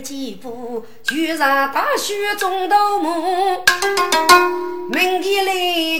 [0.00, 3.64] 几步就让大雪中头木，
[4.92, 5.52] 明天来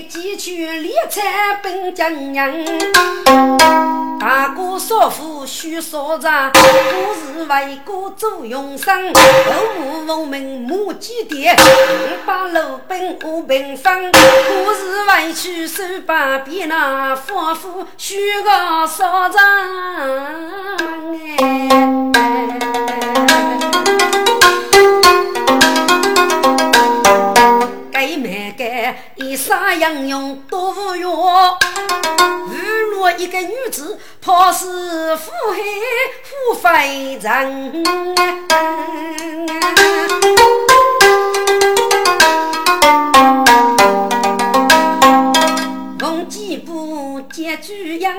[0.08, 3.95] 几曲猎彩本江人。
[4.26, 9.14] 大哥少妇须少长，我是为国做永生。
[9.14, 9.20] 后
[9.78, 11.56] 母奉命母祭奠，
[12.26, 14.10] 把路本我平分。
[14.10, 18.50] 我是为去守把边那夫妇须个
[18.88, 19.40] 少长
[21.38, 22.06] 哎。
[28.06, 28.64] 该买个
[29.16, 31.10] 一沙洋用多无用，
[32.46, 32.56] 如
[32.92, 35.60] 若一个女子怕是腹黑
[36.22, 37.82] 腹非人。
[45.98, 48.14] 逢几步结句样，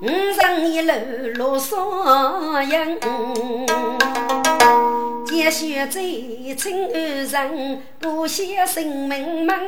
[0.00, 0.94] 五人一楼
[1.34, 2.96] 落双阳。
[5.32, 6.00] 一血在
[6.56, 9.58] 青人，不惜性命忙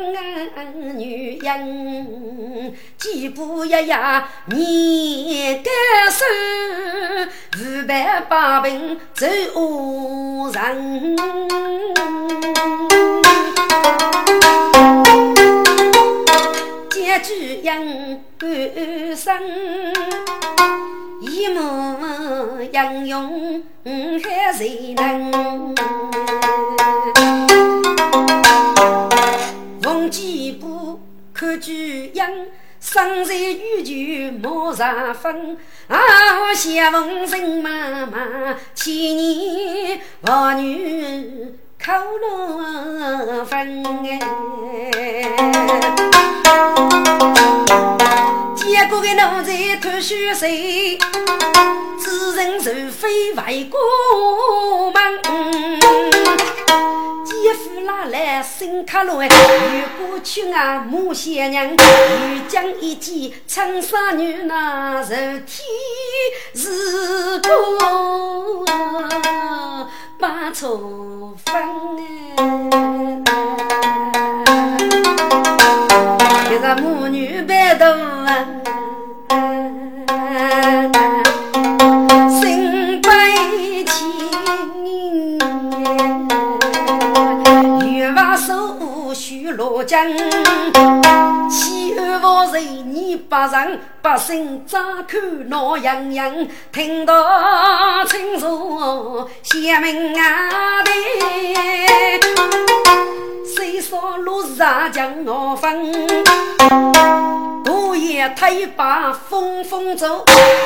[0.97, 2.75] 女人。
[2.97, 5.65] 几步一呀，你敢
[6.13, 6.25] 手，
[7.59, 9.27] 五百八平走
[10.53, 11.17] 人。
[17.10, 19.37] 一句应半生。
[21.21, 23.65] 一目英勇
[24.22, 25.75] 还谁能？
[29.82, 31.00] 逢几步
[31.34, 32.31] 看举样，
[32.78, 35.59] 生在玉泉莫上分。
[35.88, 35.99] 啊，
[36.54, 44.11] 谢逢人妈妈，千年妇女口落分哎。
[48.55, 50.99] 结果个奴才吐血水，
[51.99, 53.81] 知人如非为过
[54.91, 55.01] 门。
[57.25, 59.29] 姐夫拉来新卡路，遇
[59.99, 65.65] 过去啊母仙娘，遇将一见长沙女那人天
[66.55, 68.67] 是过
[70.20, 71.54] 八错分
[76.50, 78.44] 一个母女白头啊，
[82.28, 83.08] 心悲
[83.87, 84.06] 情，
[87.87, 90.06] 欲把手续落江，
[92.11, 96.49] 妻儿无人你不让，百姓咋看闹洋洋？
[96.73, 97.15] 听到
[98.07, 100.91] 亲属写明啊的。
[103.55, 104.59] 虽说落日
[104.93, 106.09] 将我分，
[107.67, 110.25] 我也推把风风走，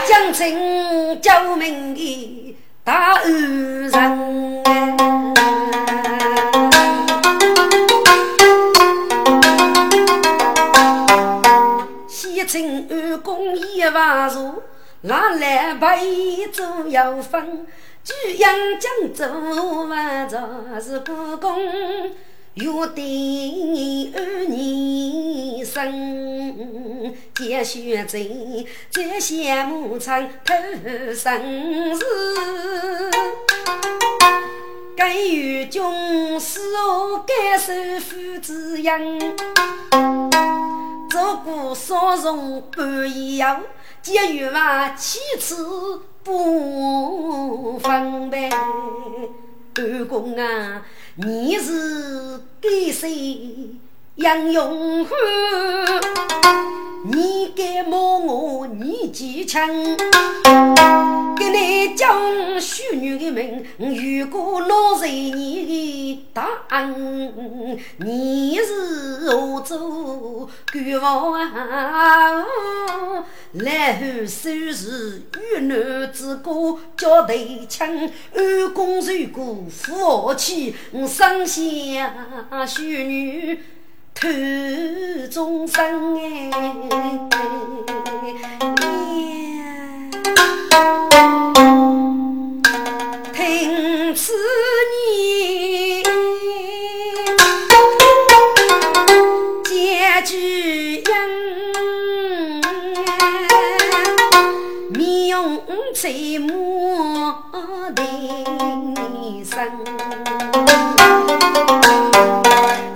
[0.08, 4.64] 将军救命的大恩人。
[12.54, 14.62] 西征二公一万如，
[15.00, 17.66] 哪来陪走要分？
[18.04, 20.40] 举阳江州万着
[20.80, 21.58] 是故宫。
[22.54, 28.20] 约定二年生，结血债，
[28.88, 30.54] 再写牧场偷
[31.12, 32.04] 生事。
[34.96, 39.00] 该与军师哦，该受父子养。
[41.14, 43.46] 做过少荣半夜，
[44.02, 48.50] 结与嘛妻子不分别。
[48.50, 50.82] 二公啊！
[51.14, 53.76] 你是给谁
[54.16, 55.18] 杨永汉？
[57.06, 59.60] 你该骂我年纪轻，
[61.36, 62.08] 给你讲
[62.60, 66.94] 淑女的命，如果落在你的答案，
[67.96, 71.40] 你是何做官王？
[73.52, 75.22] 然后收拾
[75.56, 80.72] 与男之歌，交对亲，二公如果夫妻，
[81.04, 82.14] 生下
[82.64, 83.58] 淑女。
[84.24, 84.32] 托
[85.30, 86.50] 终生哎，
[93.34, 94.32] 听此
[94.96, 96.02] 言，
[99.62, 99.68] 结
[100.24, 100.32] 局
[101.04, 101.12] 应
[104.88, 105.60] 面容
[105.94, 106.50] 在莫
[107.94, 108.02] 定
[109.44, 109.52] 生，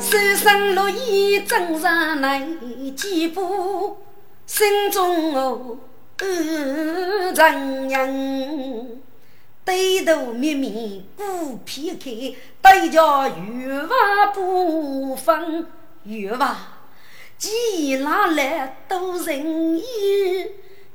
[0.00, 0.96] 手上落叶
[1.46, 2.46] 正上来
[2.96, 3.98] 几步，
[4.46, 5.78] 心中哦
[6.18, 9.00] 人人。
[9.64, 15.66] 对头密密鼓皮开，对着玉瓦不分
[16.04, 16.56] 玉瓦，
[17.36, 19.84] 几拉来都人意。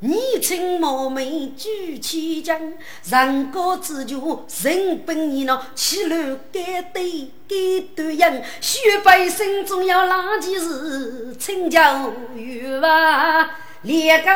[0.03, 2.73] 年轻貌美举起枪，
[3.05, 7.55] 人高志强人本义孬，起路该对该
[7.95, 13.49] 对人，血百姓总要垃圾事，请教玉瓦
[13.83, 14.29] 列个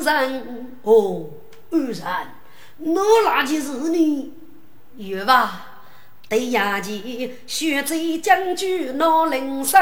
[0.00, 1.26] 人哦，
[1.70, 2.34] 二三。
[2.78, 4.32] 我那件事呢？
[4.96, 5.67] 有吧？
[6.28, 9.80] 对衙前血贼将军闹铃声，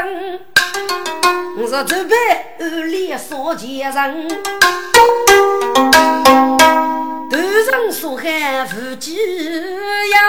[1.57, 2.17] 我说这边
[2.57, 4.29] 二连少前人，
[7.29, 7.37] 头
[7.69, 9.17] 上说喊夫妻
[10.09, 10.19] 呀，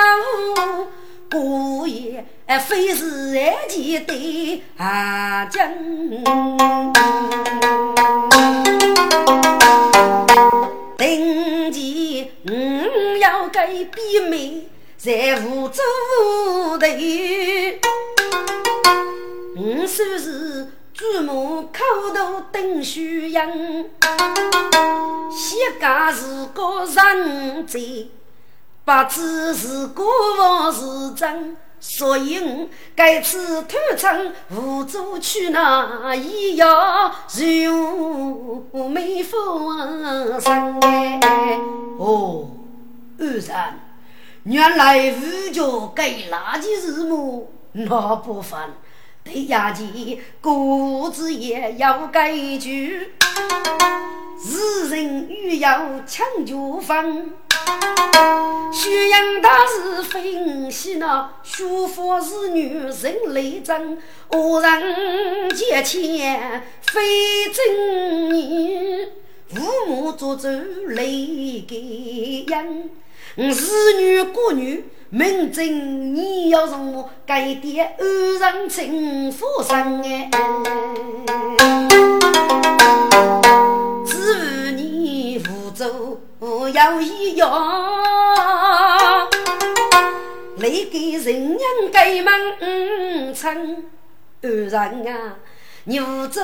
[1.30, 2.24] 过夜
[2.66, 5.72] 非是爱情的阿将。
[10.96, 14.66] 定前我要给比妹
[14.98, 15.80] 在福州
[16.76, 16.86] 头，
[19.54, 23.48] 我算是祖母口头等宣扬，
[25.30, 27.78] 写家是个人在，
[28.84, 30.04] 不知是过
[30.36, 31.56] 往是真。
[31.78, 41.20] 所以我该次偷唱福州去那一要如美风声哎
[42.00, 42.48] 哦，
[43.20, 43.78] 二三，
[44.50, 45.62] 原来五家
[45.94, 48.58] 该垃圾是么那不分，
[49.22, 53.12] 对衙前各自也要改句，
[54.42, 57.34] 世人欲要抢就分。
[58.72, 63.98] 宣扬大是分析那学佛是女人来争，
[64.30, 69.08] 恶人借钱非正义，
[69.48, 70.48] 父母做主
[70.86, 72.88] 来给养。
[73.40, 80.28] 儿女过女门正，你要从我改点二人情福生哎，
[84.04, 86.20] 只你福州。
[86.40, 87.48] 不要一样，
[90.56, 91.60] 来给人娘
[91.92, 93.84] 开门称
[94.42, 95.36] 二人啊！
[95.88, 96.42] 牛走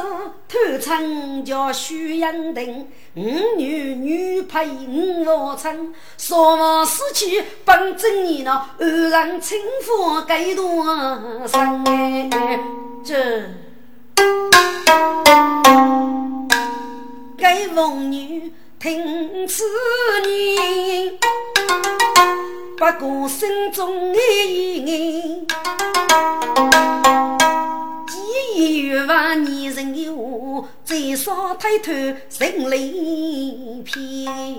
[0.48, 3.20] 偷称叫徐阳亭，五
[3.58, 10.82] 女女配五王称，说话死去本正义呢，二人轻浮该多
[11.46, 12.58] 生哎，
[13.04, 13.44] 这
[17.36, 18.50] 该凤女。
[18.80, 19.62] 听此
[20.26, 21.18] 言，
[22.76, 25.46] 不过心中一言。
[28.14, 31.90] 几月万年人的话，最少抬头
[32.28, 34.56] 心里偏。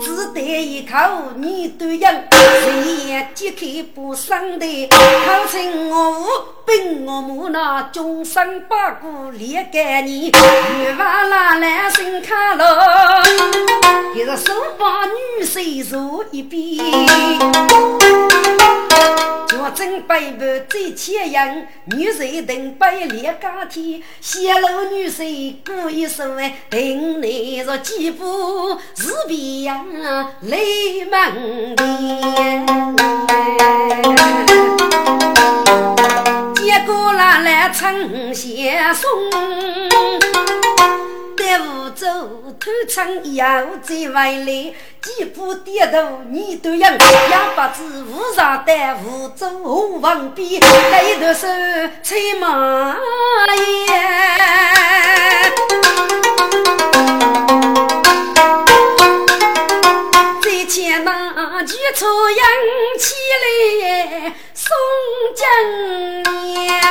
[0.00, 0.96] 只得一口
[1.36, 4.88] 你都应，谁也揭开不生的。
[4.88, 6.26] 考成我父，
[6.64, 10.30] 本我母，那终身八股烈干你。
[10.30, 13.22] 月娃拉来心卡了，
[14.14, 16.62] 一个手把女婿坐一边。
[19.56, 29.86] 我真背叛最千人，女婿等背烈家天，泄露女婿过一生哎，等你若几步是别样
[30.42, 32.66] 泪满面，
[36.54, 39.08] 结果拿来称先送。
[41.38, 42.06] 在福州
[42.58, 51.46] 偷唱要在外来，几步低头你都应，也不知无上在福州河旁边，抬头手
[52.02, 52.96] 吹马
[53.86, 53.94] 烟，
[60.42, 62.44] 再牵那举出扬
[62.98, 63.14] 起
[63.44, 64.66] 来送
[65.36, 65.46] 江
[66.42, 66.82] 年。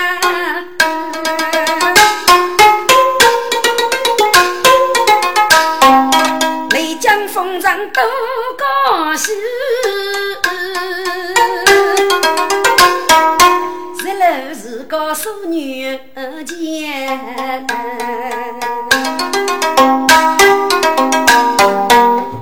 [7.58, 8.04] 风尘多
[8.56, 9.36] 高兴，
[14.00, 16.00] 十楼是个淑女
[16.46, 17.66] 间。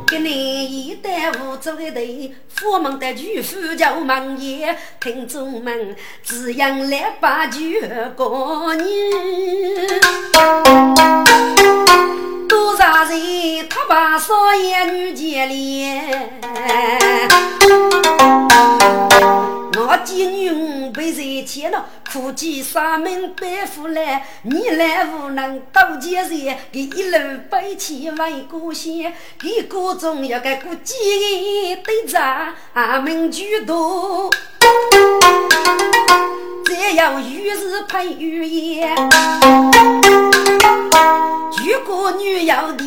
[0.05, 7.59] 给你一代无足的头，佛门的巨富叫门爷，听众们只因来把酒
[8.15, 8.85] 过年。
[12.47, 13.05] 多少
[13.89, 16.29] 大少爷女见脸。
[19.77, 27.17] 我见女五辈在前了，苦尽三门百户来，你来无能多见人，给一路
[27.50, 30.96] 背起为故乡，给各种要个过节
[31.84, 34.29] 对账，俺们居多。
[36.63, 38.96] 只要遇事配语言，
[41.65, 42.84] 如果女要的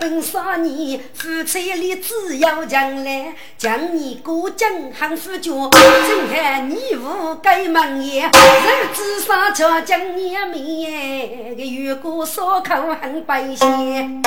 [0.00, 4.66] 本少年，夫妻里只要将来，将你过江
[4.98, 11.54] 喊夫家，睁开你无该门眼，日子上叫将你面，
[11.86, 14.22] 如果烧口很白鲜，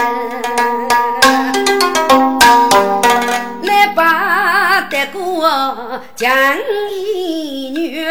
[3.63, 6.31] 来把得过将
[6.91, 8.05] 一女。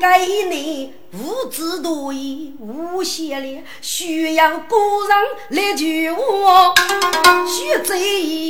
[0.00, 0.18] 该
[0.48, 5.14] 你无知多疑，无限力，需要古人
[5.50, 6.74] 来救我。
[7.46, 7.98] 须知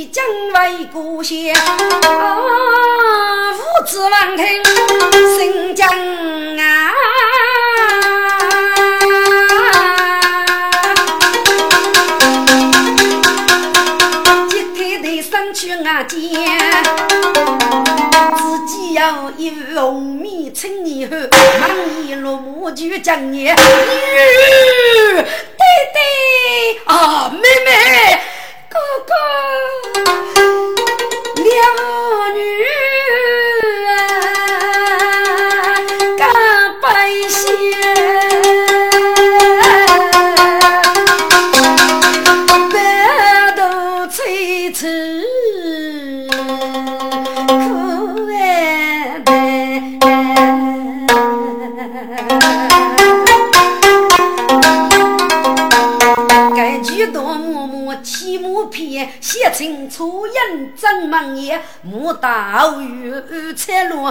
[0.05, 1.37] 将为故乡，
[3.53, 4.45] 无知妄听
[5.37, 5.89] 新疆
[6.57, 6.93] 啊！
[14.49, 16.17] 今天的生去啊见。
[18.35, 21.15] 自己要一碗红米称年后，
[21.59, 21.69] 忙
[22.05, 23.55] 一落马就将你女对
[25.93, 25.99] 对
[26.85, 27.69] 啊，妹妹
[28.69, 29.13] 哥哥
[31.35, 31.45] 两
[32.35, 32.39] 女
[33.87, 33.91] 啊，
[36.17, 36.21] 干
[36.81, 36.85] 百
[37.29, 37.41] 姓
[59.21, 63.13] 写清楚，人真门也，莫道遇
[63.55, 64.09] 彩路，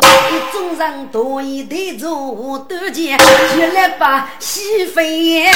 [0.53, 3.19] 众人多一对坐端前，
[3.57, 5.51] 一来把戏飞，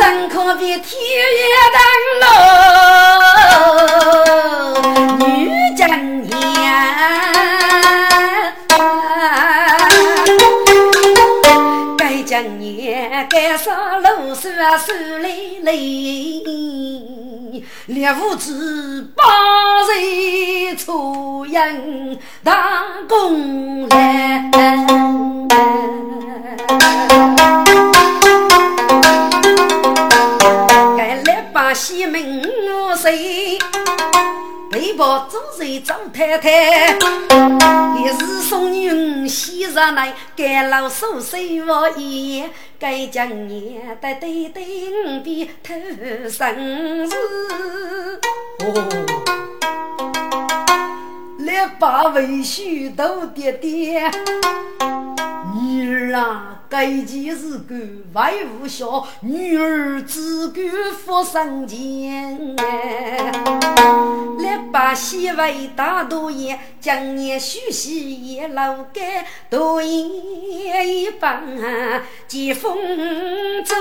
[0.00, 0.82] 怎可比天
[1.40, 1.44] 月
[1.74, 1.80] 灯
[5.18, 5.18] 笼？
[5.18, 5.88] 女真
[6.28, 6.34] 言。
[12.26, 16.42] 今年该上路数啊数累累，
[17.86, 19.22] 猎户子八
[19.82, 24.50] 人出营打工来，
[30.96, 33.58] 该来把西门我谁？
[34.70, 36.92] 背包走人张太太，
[37.98, 41.36] 一日送女西上来，盖老手手
[41.68, 42.44] 我一，
[42.84, 44.62] 该将你的对对
[45.06, 45.72] 五笔头
[46.28, 47.16] 生事。
[48.58, 48.74] 哦，
[51.44, 54.10] 来把微许都爹爹。
[55.54, 57.78] 女儿啊，该件事干
[58.12, 62.56] 外无孝，女儿只管福生前。
[64.38, 65.36] 来把媳妇
[65.76, 71.42] 大多言，将年许喜也老干，多言一帮
[72.26, 72.76] 接风
[73.64, 73.74] 走。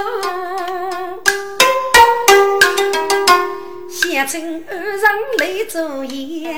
[3.94, 5.08] 写成二上
[5.38, 6.52] 来作业。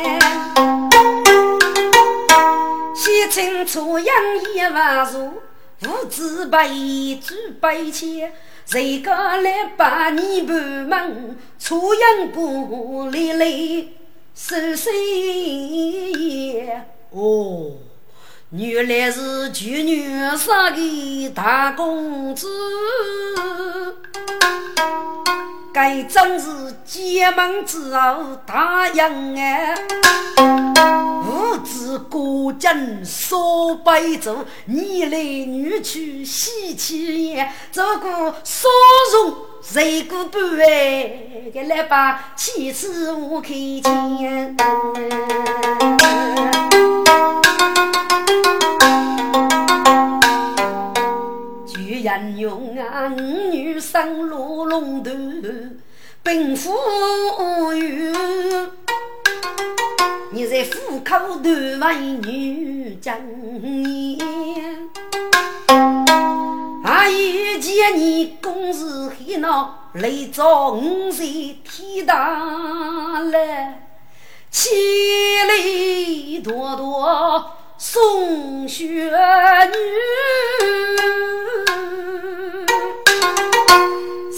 [2.96, 4.15] 写成初阳
[4.56, 5.42] 一万如，
[5.82, 8.32] 无知百主百千，
[8.65, 11.38] 谁敢来把你不门？
[11.60, 13.98] 初阳不离泪，
[14.34, 14.94] 是谁？
[17.12, 17.74] 哦，
[18.57, 22.47] 原来是去年生的大公子。
[25.74, 26.47] 该真是
[26.85, 29.75] 结门之后大洋哎，
[30.38, 33.35] 无知过境少
[33.83, 38.69] 杯酒，你来女去喜气宴，这个少
[39.12, 41.51] 容谁过不哎？
[41.53, 44.55] 给来把妻子我看见。
[54.05, 55.12] 女生落龙头，
[56.21, 56.71] 并富
[57.74, 58.13] 裕。
[60.31, 63.12] 你在虎口头为女争
[64.17, 64.89] 艳，
[66.83, 73.88] 还有见你公事很闹，累着五岁天大来，
[74.51, 74.71] 千
[75.57, 79.09] 里多多送雪
[79.71, 79.77] 女。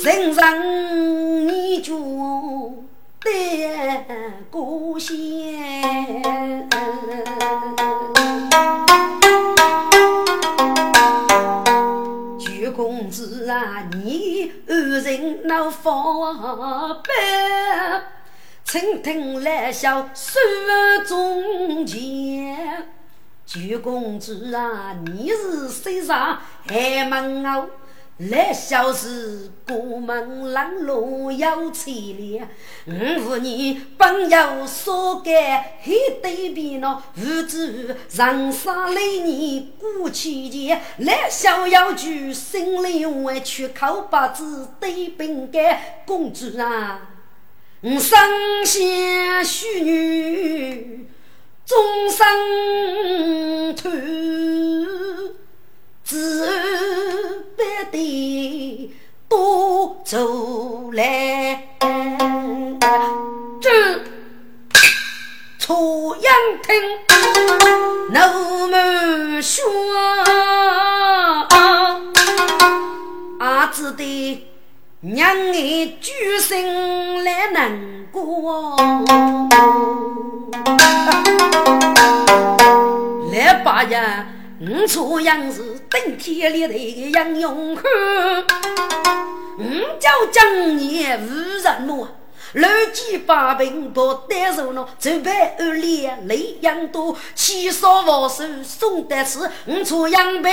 [0.03, 1.93] 人人你觉
[4.49, 5.17] 故乡。
[12.39, 18.03] 徐公子啊，你二人那方便，
[18.63, 20.39] 请听来笑说
[21.05, 22.87] 中间。
[23.45, 27.69] 徐公子啊，你是谁上还问我？
[28.17, 32.41] 来小时过门拦路有千里，
[32.87, 35.33] 五五年本有所干，
[35.79, 47.09] 还对比那无知人生来年过期节，来逍遥句心里委屈靠八字对饼干，公主啊，
[47.83, 51.07] 生下许女
[51.67, 53.93] 终生团。
[56.09, 58.95] 自白的
[59.27, 61.67] 多走来，
[63.59, 63.69] 这
[65.59, 66.81] 初阳听
[68.11, 69.61] 那么说，
[73.41, 74.47] 阿子的
[75.01, 75.53] 娘儿
[75.99, 77.69] 举身来难
[78.13, 78.77] 过，
[83.33, 84.25] 来把呀。
[84.59, 87.83] 五初阳是顶天立地的英勇汉，
[89.57, 89.63] 五
[89.99, 91.29] 叫将年无
[91.63, 92.07] 人么？
[92.53, 100.51] 六级八兵不单手呢，筹备二连雷阳多，七少王手送得此，五初阳兵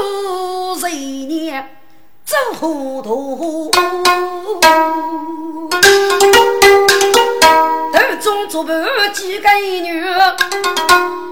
[0.00, 1.76] 无谁年
[2.24, 3.70] 走糊涂。
[8.22, 8.80] 中做伴
[9.12, 9.48] 几个
[9.82, 10.00] 女，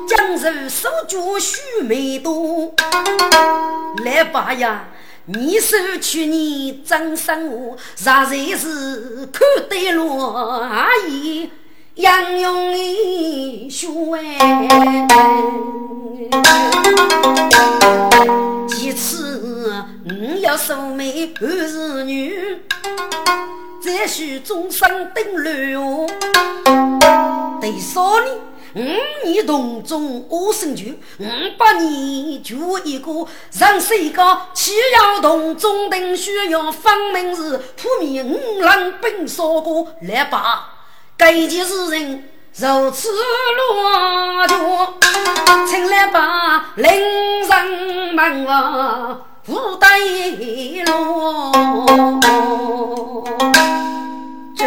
[0.08, 2.74] 江州守脚须眉多。
[4.04, 4.88] 来吧呀，
[5.26, 8.24] 你收去你真生活，实在
[8.58, 10.68] 是看得落
[11.08, 11.50] 眼，
[11.94, 14.66] 杨勇的兄哎。
[18.68, 22.58] 其次，你要守美还是女？
[23.82, 26.06] 再许终生等乱哦，
[27.62, 28.36] 第三年
[28.74, 30.84] 五年同中五生九，
[31.18, 40.74] 五八年就一个人世高，岂要同中等需要分明是扑灭五郎兵杀过来吧？
[41.16, 42.22] 该件事情
[42.56, 44.94] 如此乱脚，
[45.66, 46.92] 请来把令
[47.48, 49.24] 人难忘。
[49.50, 49.98] 不带
[50.86, 51.50] 路，
[54.56, 54.64] 这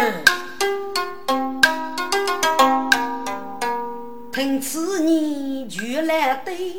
[4.30, 6.74] 听此你就来对，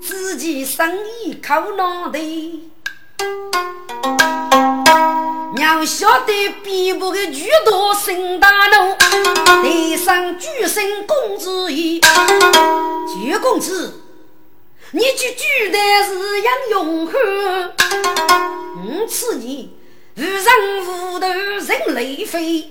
[0.00, 2.20] 自己生意靠脑袋，
[5.56, 8.94] 娘晓得比不个巨多新大楼，
[9.60, 12.00] 地上举身公子义，
[13.12, 14.03] 举公子。
[14.96, 17.14] 你句句的是杨永汉，
[18.76, 19.68] 我此年
[20.16, 22.70] 无人无头人泪飞，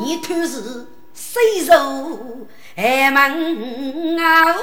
[0.00, 2.46] 你偷是谁手？
[2.76, 4.54] 还问啊？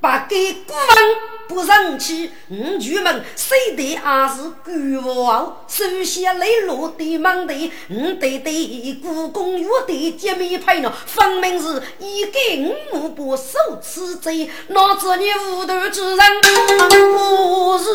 [0.00, 7.54] 把给古人不生气，五举门谁的也是官王，手下磊落的猛的，
[7.90, 12.38] 五对对故宫乐的姐妹配呢，分明是一个
[12.92, 16.18] 五母不受此罪，哪知你无头之人，
[17.14, 17.90] 我是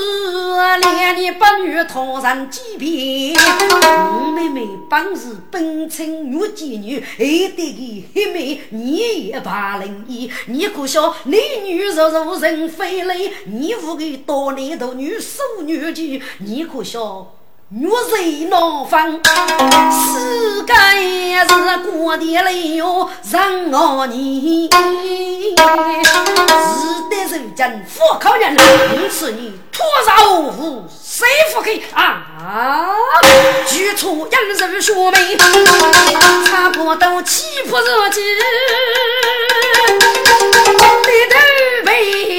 [0.81, 3.35] 连你八女同上几遍，
[4.19, 7.23] 五妹妹本是本村女妓女，还
[7.55, 9.15] 得个黑妹你。
[9.15, 11.15] 一把零一，你可笑？
[11.23, 17.31] 你女柔柔人非类，你无个多年多女守女婿，你可笑？
[17.69, 19.13] 女人难分，
[19.89, 20.75] 世间
[21.47, 24.75] 是过的累哟，人啊你，是
[27.09, 28.51] 得受尽富口人，
[28.93, 32.27] 因此你脱少无谁不给啊？
[33.67, 35.37] 举出杨人说媒，
[36.45, 38.19] 差不多气魄热气，
[41.07, 41.35] 你的
[41.95, 42.35] 头背。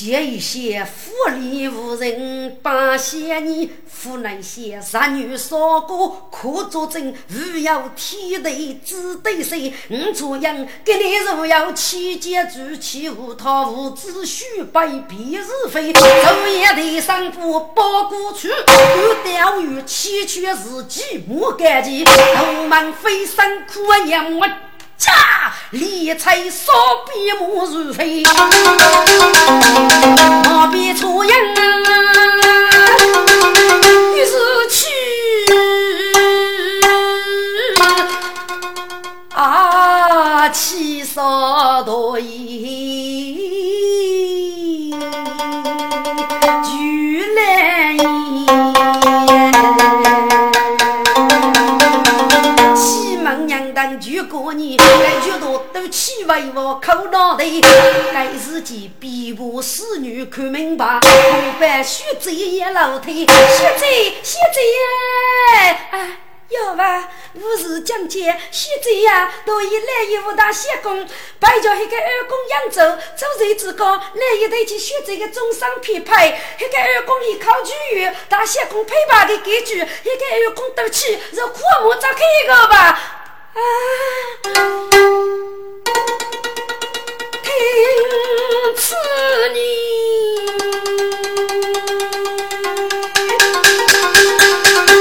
[0.00, 0.84] 写一些
[1.20, 9.72] 屋里无人把仙你府内些杀女少过可作证，无有天地只对谁？
[9.90, 15.92] 我做人给你如要七节主气无他无子须百必是非。
[15.92, 24.69] 昼夜的上夫包过去，不钓鱼七却是寂寞干净，头门飞身苦娘。
[25.00, 25.10] 家
[25.70, 26.70] 理财少
[27.06, 28.22] 比母如飞，
[30.44, 31.34] 莫比错样
[34.14, 34.32] 于是
[34.70, 34.86] 去
[39.34, 42.69] 啊，七少多疑。
[56.30, 57.44] 为我口脑袋，
[58.12, 64.60] 该自己逼迫侍女看明白，不办学贼也老腿，学贼学贼
[65.90, 66.18] 哎，
[66.50, 67.08] 要吧？
[67.34, 71.04] 我是讲解学贼呀，都以来一五大学工，
[71.40, 83.16] 拜叫那个二公扬州，做贼之高，来一代去学这个中商匹配，那个二公一考举语，大学工配把的给句，那个二公斗气，让苦木找开一个吧。
[83.52, 83.60] 啊！
[87.42, 87.50] 听
[88.76, 88.94] 此
[89.54, 89.58] 言，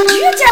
[0.07, 0.43] 欲将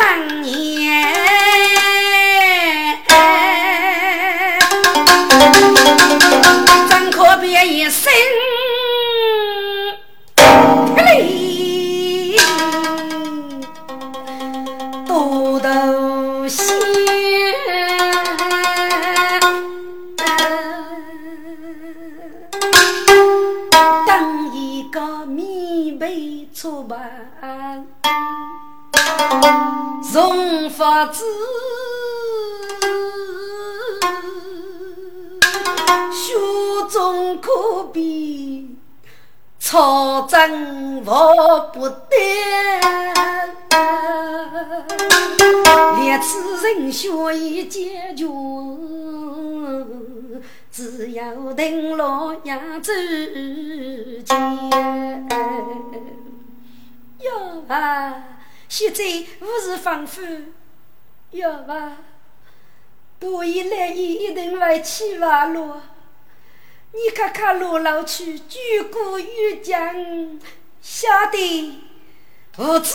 [26.67, 27.88] 言，
[30.01, 30.17] 怎可变一声？
[30.17, 31.23] 从法子，
[36.12, 38.77] 书中可比
[39.60, 42.15] 草真我不得。
[45.99, 48.25] 列此人学已解决，
[50.71, 54.36] 只要等落亚之间。
[57.19, 58.23] 哟啊！
[58.69, 59.03] 现在
[59.39, 60.21] 无事仿佛，
[61.32, 61.97] 要吧？
[63.19, 65.73] 多一来一一定会起瓦路。
[66.91, 70.39] 你看看路老去，举国欲将，
[70.82, 71.82] 晓得
[72.51, 72.93] 不知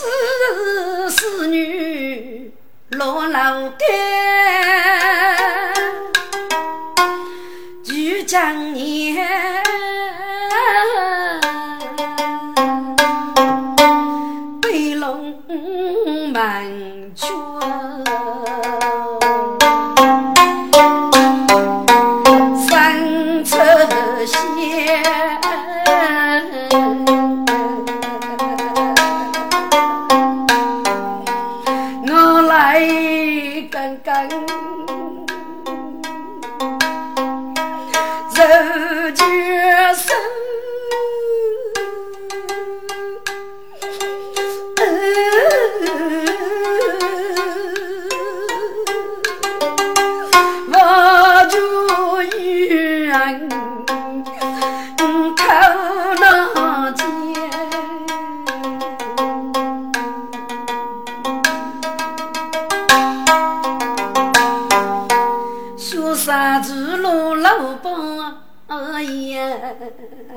[1.11, 2.52] 是女
[2.90, 4.94] 落老干，
[7.82, 9.62] 举将年。
[16.42, 16.64] 满
[17.14, 17.31] 圈，
[22.59, 23.55] 三尺
[24.26, 25.00] 线，
[32.09, 32.83] 我来
[33.70, 34.12] 刚刚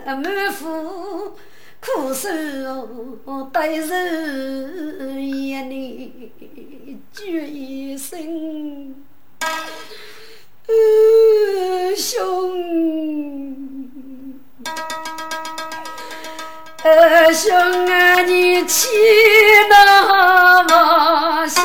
[0.06, 1.34] 满腹
[1.82, 2.30] 苦守，
[3.52, 6.12] 对日一年
[7.14, 8.96] 聚一生。
[11.96, 12.24] 兄，
[17.34, 17.56] 兄
[17.88, 18.90] 啊，你气
[19.70, 21.62] 那么细，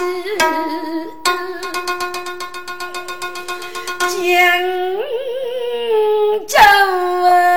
[6.47, 6.61] 将。
[6.63, 7.50] 三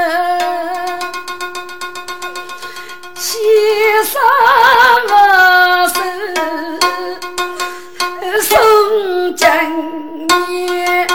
[5.10, 5.16] 我
[5.88, 5.96] 是
[8.42, 8.52] 宋
[9.36, 9.48] 金
[10.28, 11.08] 年，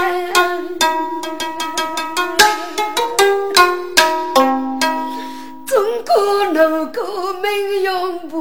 [5.67, 5.73] 中
[6.07, 6.13] 国
[6.53, 6.57] 奴
[6.87, 7.47] 国命
[7.83, 7.87] 永
[8.29, 8.37] 不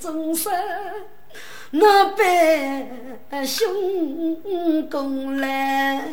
[0.00, 0.52] 终身
[1.74, 3.66] 那般兄
[4.90, 6.04] 公来，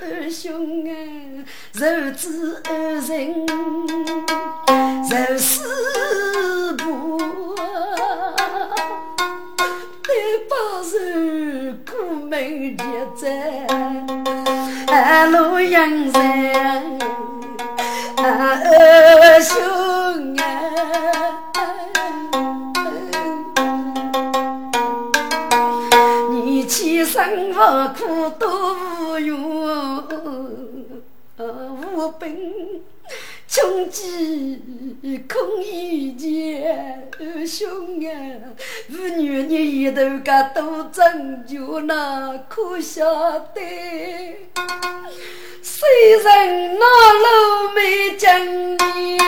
[0.00, 0.94] 二兄啊，
[1.72, 2.72] 如子二
[3.08, 3.44] 人，
[5.10, 7.18] 如四部，
[10.04, 10.12] 得
[10.48, 10.54] 把
[10.92, 12.84] 人苦命结
[13.16, 13.66] 在
[15.26, 16.22] 洛阳城，
[18.16, 19.56] 二兄
[20.36, 20.42] 啊。
[26.66, 30.02] 起生活苦多无用，
[31.38, 32.36] 无本
[33.46, 34.60] 穷饥
[35.28, 37.08] 空一钱，
[37.46, 38.10] 兄啊，
[38.90, 43.04] 五女你一头个都拯救那可晓
[43.54, 43.60] 得？
[45.62, 45.88] 虽
[46.22, 48.28] 然那路没经
[48.78, 49.18] 验，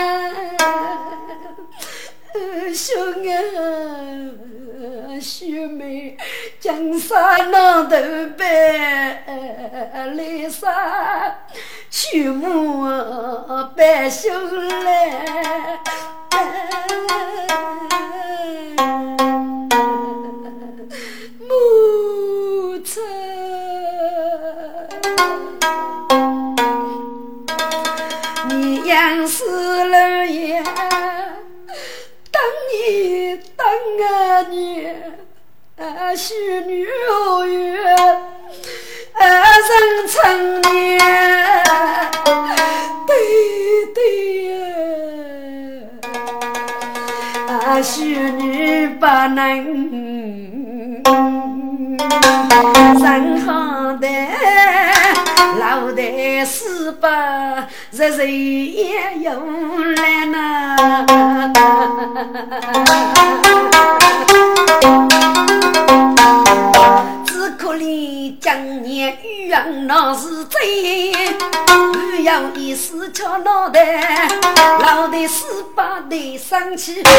[2.73, 2.97] 兄
[3.29, 4.39] 啊。
[5.21, 6.17] 兄妹，
[6.61, 7.97] 江山难头
[8.37, 8.45] 白，
[10.15, 11.37] 来杀
[11.91, 12.87] 去母
[13.77, 14.31] 白兄
[14.85, 15.81] 来，
[21.41, 23.03] 母亲，
[28.49, 30.63] 你养死了也。
[32.31, 32.41] 等
[32.73, 33.67] 你等
[34.07, 34.87] 啊你，
[35.79, 36.35] 啊许
[36.67, 36.91] 女月，
[39.15, 39.71] 啊人
[40.09, 40.99] 成年，
[43.07, 43.11] 对
[43.95, 43.99] 对
[44.47, 44.53] 呀，
[47.49, 47.93] 啊许
[48.31, 49.37] 女不能
[53.01, 54.07] 生好的。
[55.59, 59.33] 老的四百日日也有
[59.97, 60.77] 来呐。
[67.79, 71.13] 可怜江年渔阳那是贼，
[71.95, 74.29] 渔阳的死敲脑袋，
[74.81, 77.13] 老的四把头生气，大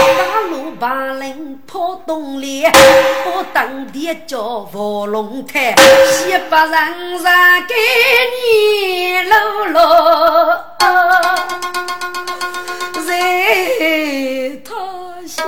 [0.51, 2.69] 路把人破东脸，
[3.27, 5.73] 我当爹叫卧龙台，
[6.11, 7.73] 西北人让给
[8.35, 10.59] 你喽喽，
[13.07, 14.75] 在他
[15.25, 15.45] 乡。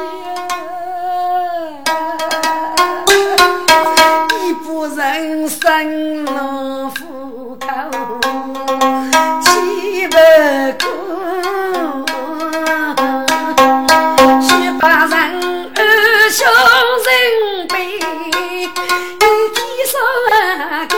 [4.87, 7.67] 人生老虎口，
[9.41, 10.17] 七百
[10.73, 10.85] 苦，
[14.41, 14.47] 七
[14.79, 15.13] 百人
[15.75, 15.79] 二
[16.31, 16.39] 小
[17.05, 17.09] 人
[17.67, 17.99] 辈，一
[19.53, 19.93] 天上
[20.89, 20.93] 开，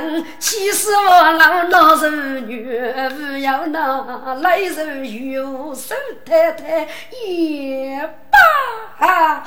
[0.00, 6.88] 人七十我老闹人女，不要那来人有手太太
[7.26, 9.06] 也罢。
[9.06, 9.42] 啊！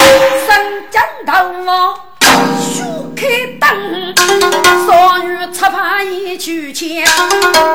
[0.47, 1.95] 三江头王
[2.61, 3.27] 书开
[3.59, 4.13] 灯，
[4.87, 6.87] 少女出牌一曲枪。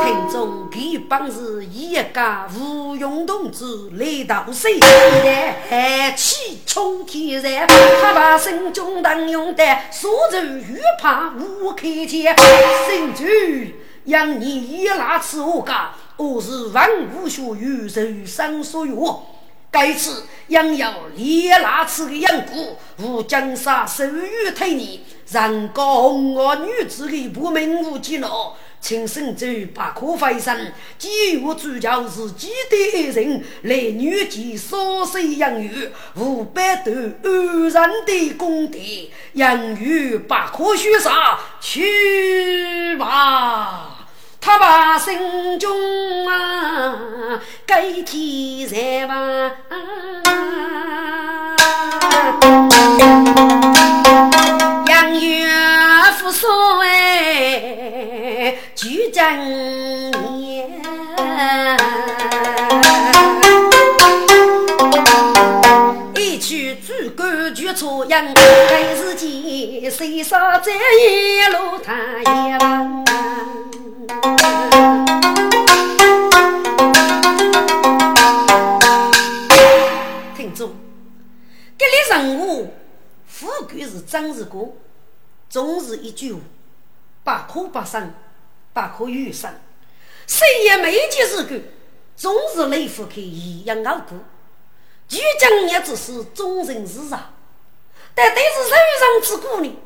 [0.05, 7.66] 听众给帮是一个吴用同志来到水，一代海气冲天然，
[8.03, 12.35] 他把心中当用的所着御怕无开枪，
[12.87, 18.97] 甚至让你一拉次我家，我是万物学与人生所愿。
[19.70, 38.78] 该次养有烈辣次的养故，无江山手语推你，人高红我女子的不名无几恼，请神州百科飞升，基于主教是几代人来女妓烧水养育，五百多安然的功德，
[39.35, 43.97] 养育百科学上去吧。
[44.40, 49.14] 他把心中啊改天再吧，
[54.87, 55.46] 杨岳
[56.18, 59.22] 父说哎，举正
[60.40, 60.81] 年，
[66.14, 71.92] 一曲主歌举错音，更是见谁少在一路他
[72.33, 73.05] 也忘。
[80.35, 80.73] 听众，
[81.77, 82.73] 这里人物
[83.27, 84.51] 富贵是真是假，
[85.51, 86.40] 总是一句话，
[87.23, 88.11] 百可百胜，
[88.73, 89.53] 百可余生。
[90.27, 91.61] 谁也没见是个，
[92.16, 94.16] 总是雷夫克一样傲骨。
[95.07, 97.31] 举讲也只是众人自杀，
[98.14, 99.77] 但对是人生之故呢，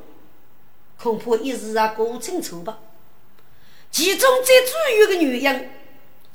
[1.03, 2.79] 恐怕一时啊过清楚吧。
[3.93, 5.69] 其中最主要的原因，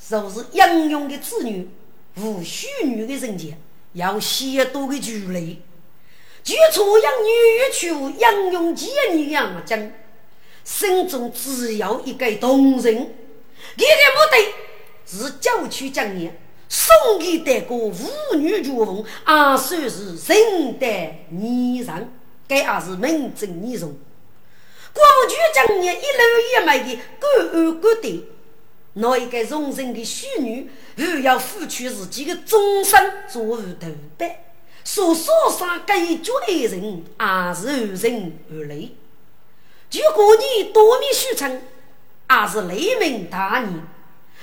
[0.07, 1.67] 就是英勇的子女、
[2.17, 3.57] 无须女的人家，
[3.93, 5.59] 要写多个距离。
[6.43, 7.27] 举出养女
[7.73, 9.91] 婿，养用钱女养将，
[10.63, 14.37] 心中只有一个同人，你的目的
[15.05, 16.39] 是教取将业，
[16.69, 20.85] 送给这个妇女绝缝，啊，算是仁德
[21.31, 22.13] 义人，
[22.47, 23.97] 这也是名正言顺。
[24.97, 28.27] 过去将业一路一迈的各安各得，
[28.93, 34.43] 那一个忠贞的淑女，又要付出自己的终身作为头白。
[34.83, 38.89] 所说上该绝的人，也是由人而来。
[39.91, 43.67] 如果你多米虚称，也是雷鸣大义。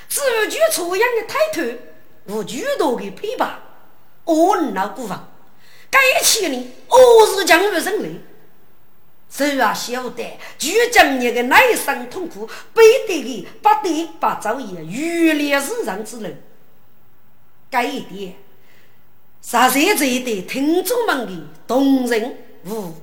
[0.08, 1.62] 至于举出样的抬头，
[2.26, 3.60] 无诸多的陪伴，
[4.24, 5.32] 我那不妨。
[5.90, 8.20] 该起呢，我是将入人类。
[9.36, 16.40] 谁啊晓得，就将你的内伤痛苦，背得的不得不造业，余烈日常之人。
[17.68, 18.36] 该一点。
[19.42, 22.94] 实在这一对听众们的动人无误，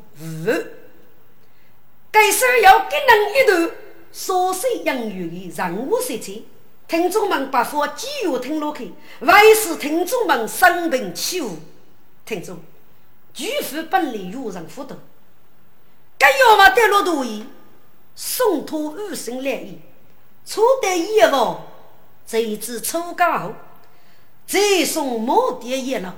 [2.09, 3.71] 该首要给人一段
[4.13, 6.41] 琐碎养育的人物色彩，
[6.87, 11.57] 听众们不妨继续听落去，为使听众们生病起舞。
[12.25, 12.57] 听众，
[13.33, 14.95] 巨富本来有人辅导，
[16.21, 17.47] 该要么得落多义，
[18.15, 19.79] 送托五生来意，
[20.45, 21.65] 初得一望，
[22.27, 23.53] 这次初高后，
[24.45, 26.15] 再送某爹一了。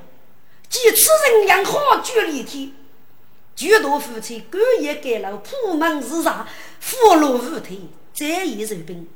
[0.67, 2.73] 即此人养好聚离体，
[3.55, 6.45] 诸多夫妻各也改了铺门日上，
[6.81, 9.07] 福禄无体，再一受病。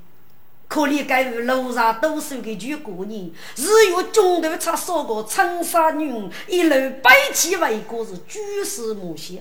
[0.69, 9.39] 可怜该于楼上读书的诸姑娘，日月中头出少个长沙女，一路背起为国是举世莫羡。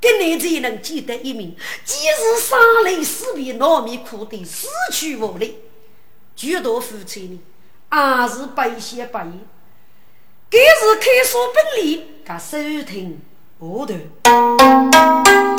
[0.00, 5.50] 跟你才能记得一命，即使生离死别，难免苦的死去活来。
[6.36, 7.40] 诸多夫妻呢，
[7.90, 9.40] 也是百些百应。
[10.48, 13.20] 该是开书本领，该收听
[13.58, 13.64] 下
[14.22, 15.55] 头。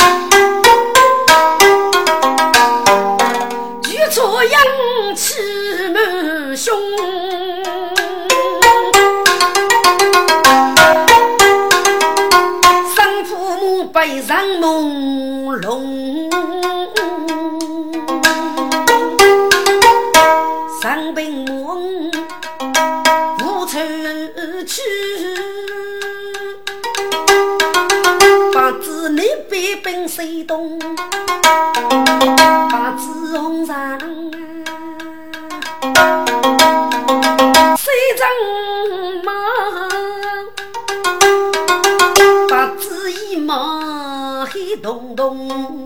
[14.08, 16.32] 母背上朦胧，
[20.82, 22.10] 生病梦。
[24.66, 24.82] 去，
[28.54, 30.80] 把子你背本水东，
[32.70, 33.98] 把子红上
[37.78, 38.28] 水中
[44.82, 45.84] 咚咚。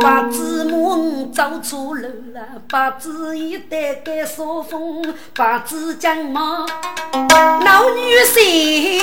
[0.00, 6.66] 八字母走错楼了，八字一代改说风，八字将马
[7.12, 9.00] 闹女婿，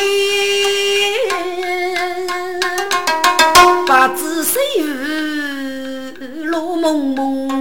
[3.87, 6.13] 八字岁月
[6.45, 7.56] 路蒙蒙，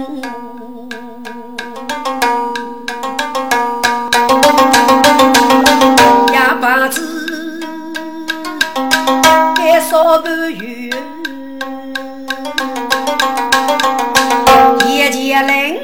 [9.97, 10.91] 改说不远。
[14.85, 15.81] 叶灵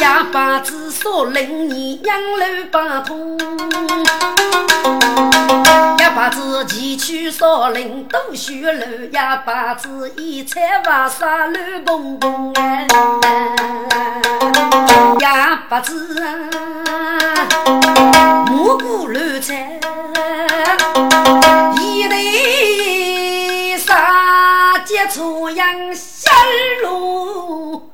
[0.00, 3.38] 呀，八字说灵年养老八通，
[5.98, 12.54] 呀八字崎岖少林读书路，呀八字一菜瓦沙乱蹦蹦
[15.20, 16.20] 呀八字
[18.46, 19.80] 蘑菇乱菜。
[21.80, 26.30] 一对杀出阳小
[26.82, 27.90] 路，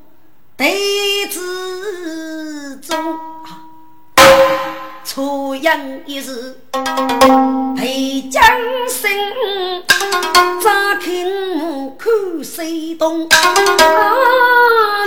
[0.57, 3.17] 对子中，
[5.05, 6.57] 初阳一日
[7.77, 8.43] 陪将
[8.89, 9.09] 生，
[10.61, 11.28] 乍听
[12.09, 13.35] 看水东，啊，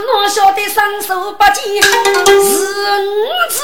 [0.07, 3.11] 哪晓得双手不见是五
[3.51, 3.61] 子。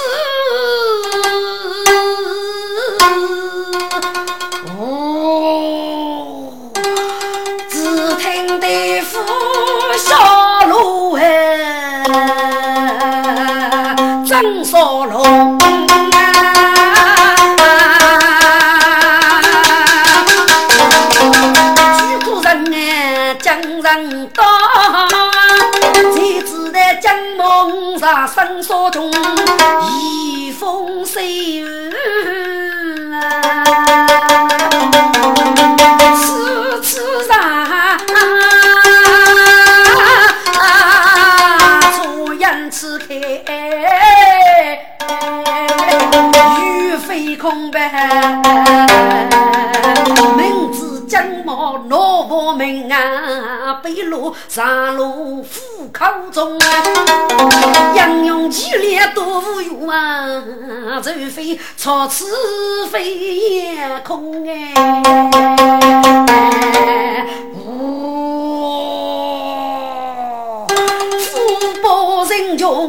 [8.61, 9.18] 对付
[9.97, 12.05] 小路哎，
[14.26, 15.59] 张少龙
[54.49, 56.66] 上路虎口中啊，
[57.95, 60.43] 英勇气烈多无用啊，
[61.03, 62.24] 除非朝此
[62.89, 64.74] 飞夜空哎，
[67.55, 68.07] 哦，
[71.20, 72.87] 富保人穷。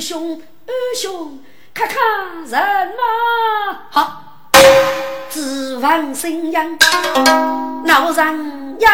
[0.00, 1.38] 兄，二兄，
[1.72, 1.96] 看看
[2.44, 4.23] 人马好，
[5.34, 6.64] 指望新阳，
[7.84, 8.92] 闹人样，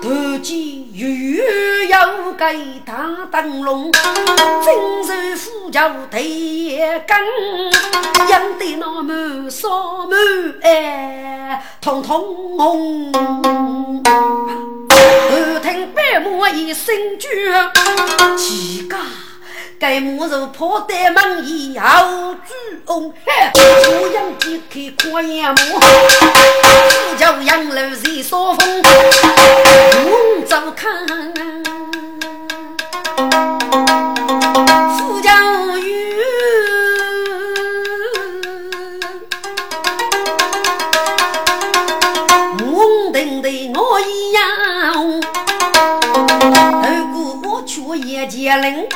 [0.00, 0.58] 不见
[0.92, 2.92] 又要给大
[3.30, 4.74] 灯笼，金
[5.04, 5.12] 手
[5.62, 6.76] 虎叫一
[7.06, 7.16] 根，
[8.28, 9.68] 养得那么少
[10.08, 10.16] 么
[10.62, 13.12] 哎，通通红。
[14.02, 17.28] 耳听百母一声叫，
[18.34, 18.96] 几个。
[19.82, 22.54] 该母肉破得门一好主
[22.86, 23.12] 翁，
[23.52, 25.56] 初阳揭开跨眼目，
[27.10, 28.80] 只叫杨楼人说风，
[30.04, 31.04] 我走看，
[34.96, 35.42] 富家
[35.80, 36.14] 玉，
[42.70, 44.44] 我等的我一样，
[46.84, 48.86] 二姑我却也接人。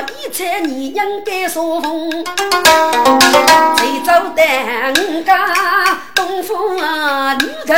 [0.00, 4.92] 一彩你应该说风，谁走单
[5.24, 7.74] 家东风啊，女头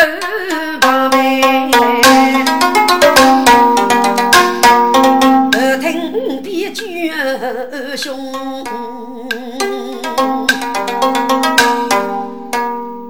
[0.80, 1.70] 旁边，
[5.52, 7.12] 耳听别句
[7.96, 8.32] 兄，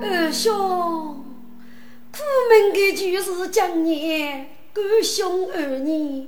[0.03, 1.25] 二兄，
[2.13, 2.19] 苦
[2.51, 6.27] 命的就是讲你哥兄二年。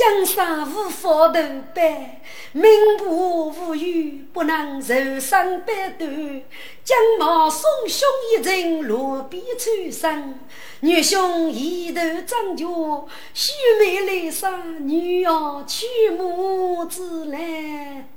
[0.00, 1.42] 江山无法斗
[1.74, 2.22] 败，
[2.52, 2.64] 名
[2.96, 6.42] 不无语，不能受伤百段。
[6.82, 10.40] 将毛送兄一人，落笔穿身。
[10.80, 18.08] 女兄一头长脚，须眉来上，女儿娶母子来。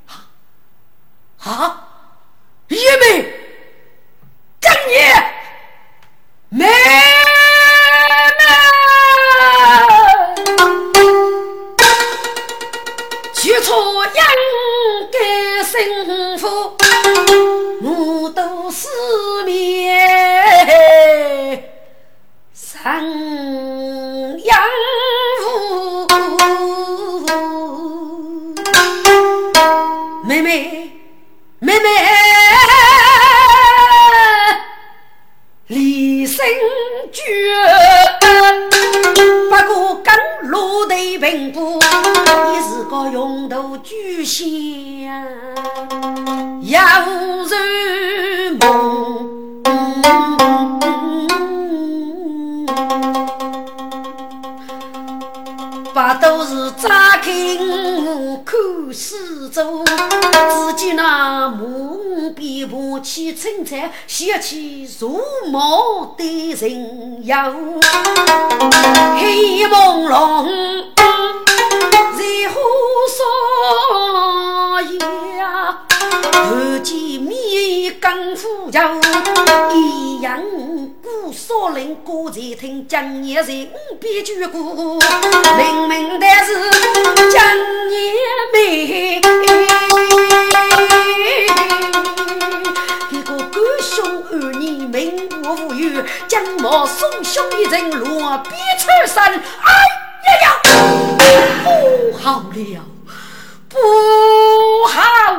[1.44, 1.90] 啊！
[2.70, 3.26] 一妹，
[4.62, 5.14] 正爷，
[6.48, 6.74] 妹妹。
[13.76, 14.22] 我应
[15.12, 15.18] 该
[15.64, 16.78] 幸福，
[17.82, 18.88] 我都思
[19.46, 19.52] 念
[22.54, 22.80] 神
[24.44, 24.56] 养
[25.42, 26.08] 父。
[30.24, 30.92] 妹妹，
[31.60, 31.90] 妹妹，
[36.34, 36.44] 生
[37.12, 37.22] 绝，
[39.52, 41.80] 不过跟路的平步。
[42.90, 44.46] 个用途巨响，
[46.64, 47.48] 要入
[48.60, 48.64] 梦，
[55.94, 58.54] 不都是扎开我看
[58.94, 61.93] 四周，只见那梦
[62.34, 65.22] 边爬起青菜，掀起如
[65.52, 67.54] 毛的人妖，
[69.20, 70.46] 黑朦胧。
[72.16, 72.20] 在
[72.50, 72.56] 火
[73.10, 73.20] 烧
[75.38, 75.86] 呀，
[76.22, 78.80] 看见米更富足，
[79.74, 80.42] 一样
[81.02, 83.70] 古少林歌在听，今夜人
[84.00, 85.00] 边举鼓，
[85.58, 86.56] 明明的是
[87.30, 87.40] 今
[87.92, 87.98] 夜
[88.54, 89.22] 美。
[93.94, 99.38] 兄儿女名不富裕，将我送兄一人落笔出身，哎。
[100.26, 100.48] 呀呀
[101.64, 102.58] 不好了，
[103.70, 103.78] 不
[104.88, 104.98] 好
[105.34, 105.38] 了！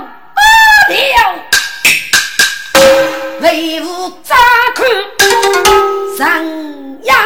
[3.40, 4.36] 为父咋
[4.74, 4.86] 看
[6.16, 7.16] 人样？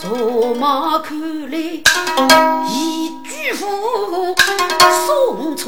[0.00, 1.10] 数码看
[1.50, 1.56] 来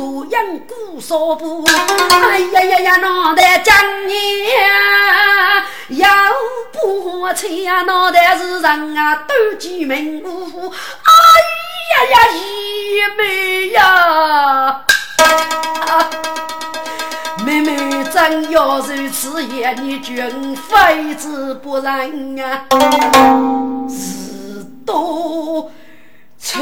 [0.03, 1.64] 送出阳谷少布，
[2.11, 3.72] 哎呀呀呀，脑袋将
[4.09, 4.48] 你
[5.96, 6.09] 要
[6.72, 11.12] 不切脑袋是人啊，斗鸡鸣虎，哎
[11.92, 14.84] 呀呀，一妹呀，
[17.46, 22.64] 妹妹真要如此言，你君非之不然啊！
[23.88, 25.70] 自多
[26.40, 26.61] 愁。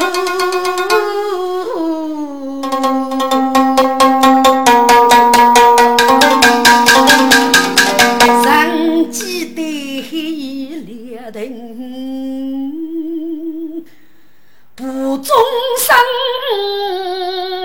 [15.22, 15.36] 终
[15.78, 15.94] 生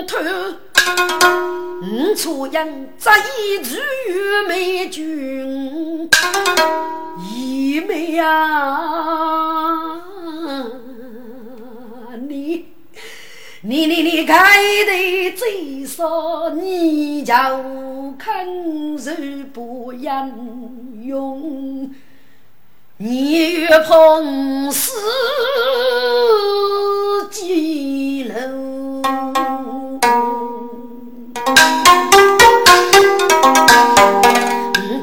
[0.06, 0.18] 偷，
[1.82, 3.80] 五错人这一句
[4.46, 6.10] 美君，
[7.34, 8.95] 一妹啊，
[13.68, 14.34] 你你你开
[14.84, 17.34] 的最少，你就
[18.16, 19.10] 肯受
[19.52, 21.90] 不应用。
[22.98, 24.92] 你欲碰死
[27.28, 29.02] 几楼？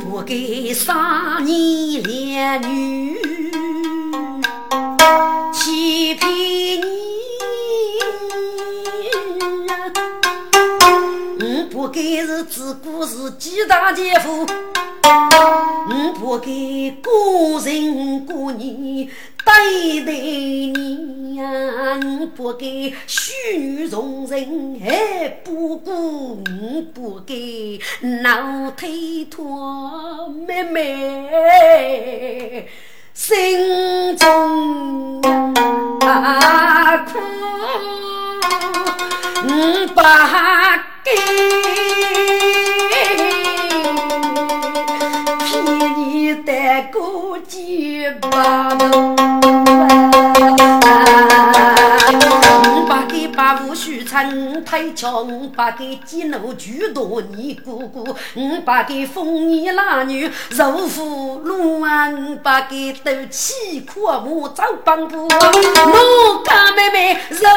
[0.10, 3.20] 不给杀你连女，
[13.06, 14.48] 是几大姐夫。
[15.06, 19.10] 我不给古人过年
[19.46, 21.44] 对待你呀，
[22.02, 27.82] 我不给虚女从人还不顾，我不给
[28.24, 28.88] 老太
[29.30, 32.70] 托妹妹
[33.14, 35.22] 心中
[36.02, 37.20] 啊苦，
[39.46, 40.02] 我不
[41.04, 41.12] 给。
[46.46, 48.86] 带过几把刀，
[52.72, 67.50] 五百个八五须成太强，五百个激怒巨多你姑姑，五百个风衣男女肉腐路啊，五百个斗气阔木走帮布，我家妹妹肉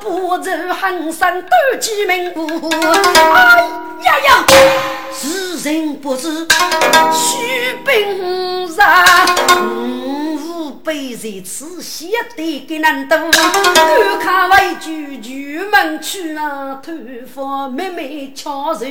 [0.00, 1.48] 不肉，横生斗
[1.80, 2.46] 气名户，
[3.34, 3.68] 哎
[4.04, 4.46] 呀呀，
[5.12, 6.46] 是人不知
[7.12, 9.04] 虚兵杀，
[9.66, 12.06] 五辈在此写
[12.36, 16.92] 的给难读，赶看为举举门去啊，头
[17.26, 18.84] 发妹妹巧手，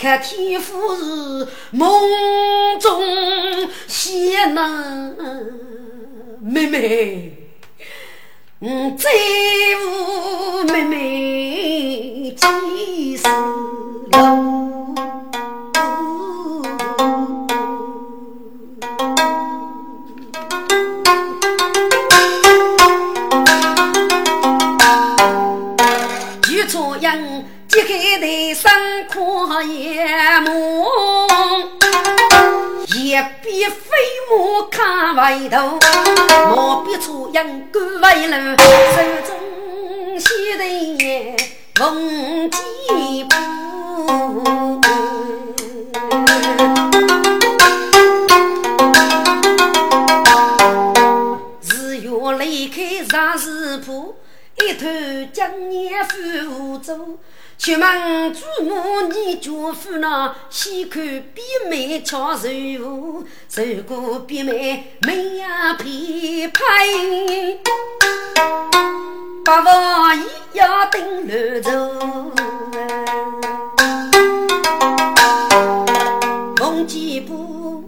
[0.00, 1.88] 看天父是梦
[2.80, 3.00] 中
[3.86, 5.14] 写那
[6.40, 7.52] 妹妹，
[8.60, 9.08] 嗯，再
[9.78, 13.28] 无妹妹几时
[14.10, 14.69] 了？
[27.90, 28.70] 揭开的生
[29.08, 30.06] 阔夜
[30.42, 30.86] 幕，
[32.86, 33.80] 一笔飞
[34.30, 34.32] 马
[34.70, 35.76] 看外头，
[36.46, 38.56] 毛笔粗影赶外路，
[38.94, 39.34] 手中
[40.20, 40.62] 写的
[41.80, 43.34] 文几步，
[51.68, 54.14] 日月离开上市铺，
[54.60, 54.86] 一头
[55.32, 57.18] 江年负舟。
[57.60, 61.02] 出门祖母你丈夫那，细看
[61.34, 62.48] 比妹巧柔
[62.80, 67.60] 舞，受过比妹美呀匹配，
[69.44, 71.70] 八王爷要登楼走，
[76.58, 77.84] 红几步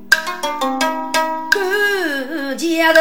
[1.51, 3.01] 赶街头，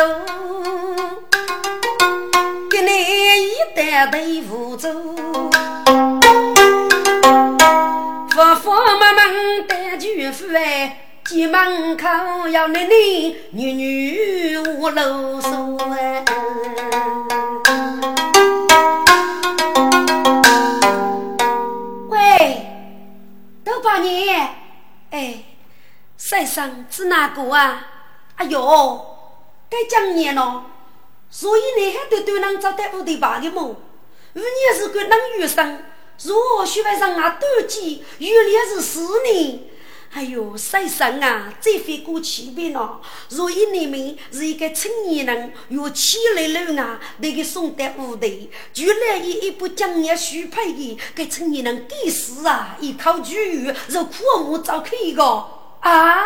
[2.69, 4.17] 给你一担豆
[4.47, 4.89] 腐粥。
[8.43, 12.07] 我房门门带巨富哎，进门口
[12.49, 12.89] 要男男
[13.51, 16.25] 女女我啰嗦哎。
[22.09, 22.65] 喂，
[23.63, 24.49] 豆八年，
[25.11, 25.43] 哎，
[26.17, 27.85] 先生是哪个啊？
[28.37, 29.05] 哎呦，
[29.69, 30.65] 该讲你了，
[31.29, 33.61] 所以你还得对人找大夫的爸的么？
[33.63, 35.83] 五年是个男医生。
[36.23, 39.59] 如何学会让俺妒忌，原来是四年。
[40.13, 42.99] 哎呦，先生啊，这回过气别了。
[43.29, 52.75] 若一你们是一个青年人，有气来了啊，那个送到屋里，就来一一部讲业许配的，给青年人给死啊！
[52.81, 55.23] 一口句，若苦我早开个
[55.79, 56.25] 啊！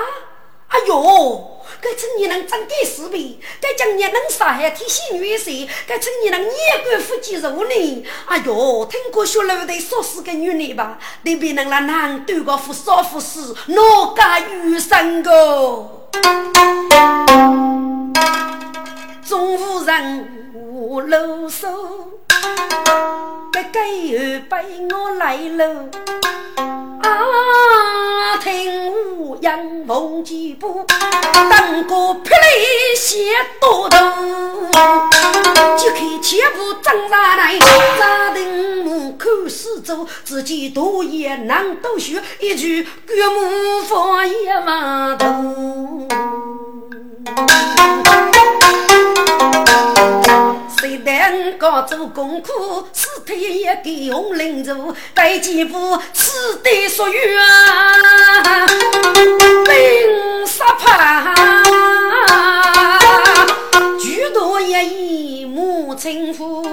[0.67, 6.49] 哎呦，该趁你能长点四倍，该将你能杀害天仙女婿，该趁你能夜
[6.83, 8.05] 观夫妻如呢。
[8.25, 10.97] 哎呦，听过学楼的说死个女人吧？
[11.23, 16.09] 你别能让男对个夫少夫死，哪敢余生个？
[19.27, 21.67] 中无人无啰嗦，
[23.51, 24.55] 该该又被
[24.93, 25.89] 我来了。
[27.01, 28.37] 啊！
[28.37, 30.85] 听无阳梦几步，
[31.49, 33.97] 当个霹雳写多头，
[35.75, 37.57] 就看前步正上来，
[37.97, 46.07] 扎定目看四周，自己多言难多学，一句绝木放一码头。
[50.77, 58.67] 谁等我做功课，尸体也给红领主带几步，死得属于啊，
[59.65, 61.33] 兵杀怕，
[63.99, 66.63] 举多一役母亲夫。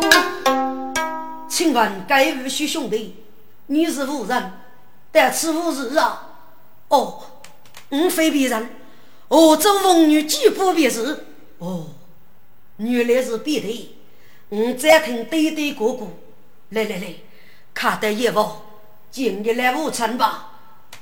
[1.49, 3.17] 请问该无须兄弟，
[3.69, 4.53] 你是何人？
[5.13, 6.29] 得此何事啊？
[6.89, 7.23] 哦，
[7.89, 8.69] 我非别人，
[9.33, 11.25] 我做妇女几不别是？
[11.59, 11.87] 哦。
[12.77, 13.95] 原来是别的，
[14.51, 16.07] 我再听对对哥哥，
[16.71, 17.15] 来来来，
[17.73, 18.45] 看得一副，
[19.11, 20.51] 今日来无成吧？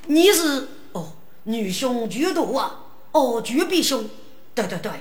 [0.05, 1.11] 你是哦，
[1.43, 2.85] 女兄居多啊？
[3.11, 4.07] 哦，居比兄，
[4.53, 4.91] 对对对，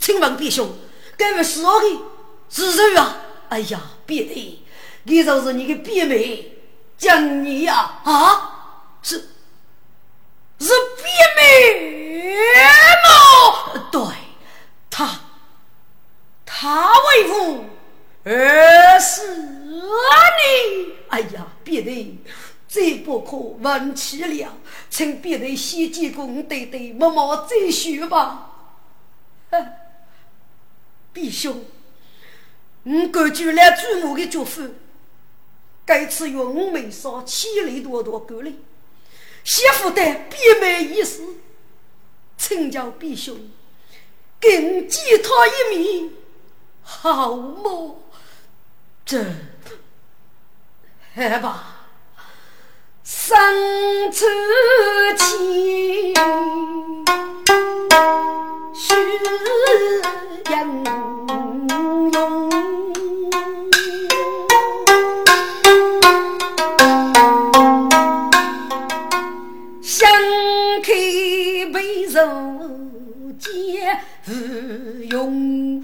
[0.00, 0.68] 请问比兄，
[1.16, 2.00] 该位是何的？
[2.48, 3.16] 是谁啊？
[3.48, 4.64] 哎呀，别的，
[5.04, 6.52] 你就是你的表妹，
[6.98, 8.00] 江你呀？
[8.04, 8.98] 啊？
[9.02, 9.18] 是
[10.58, 11.06] 是表
[11.36, 12.01] 妹
[13.04, 13.88] 吗？
[13.90, 14.00] 对，
[14.90, 15.20] 她。
[16.44, 17.64] 他为父，
[18.22, 20.94] 而是你。
[21.08, 22.20] 哎呀，别的
[22.68, 24.54] 再不可问起了，
[24.88, 28.50] 请别的先进宫对对，默默再说吧。
[31.12, 31.64] 弟兄，
[32.84, 34.70] 我根据了祖母的嘱咐，
[35.84, 38.52] 该次与我妹嫂千里多多过来，
[39.42, 41.22] 媳妇的闭门一事，
[42.44, 43.38] 请教弟兄，
[44.40, 46.10] 给见他一面。
[46.82, 48.02] 好么？
[49.06, 49.24] 这
[51.14, 51.86] 还吧，
[53.04, 54.26] 生出
[55.16, 56.12] 气，
[58.74, 59.20] 虚英
[60.50, 60.84] 勇，
[69.80, 70.10] 想
[70.82, 70.92] 开
[71.82, 72.22] 背肉
[73.40, 73.50] 皆
[74.28, 74.30] 无
[75.10, 75.82] 用。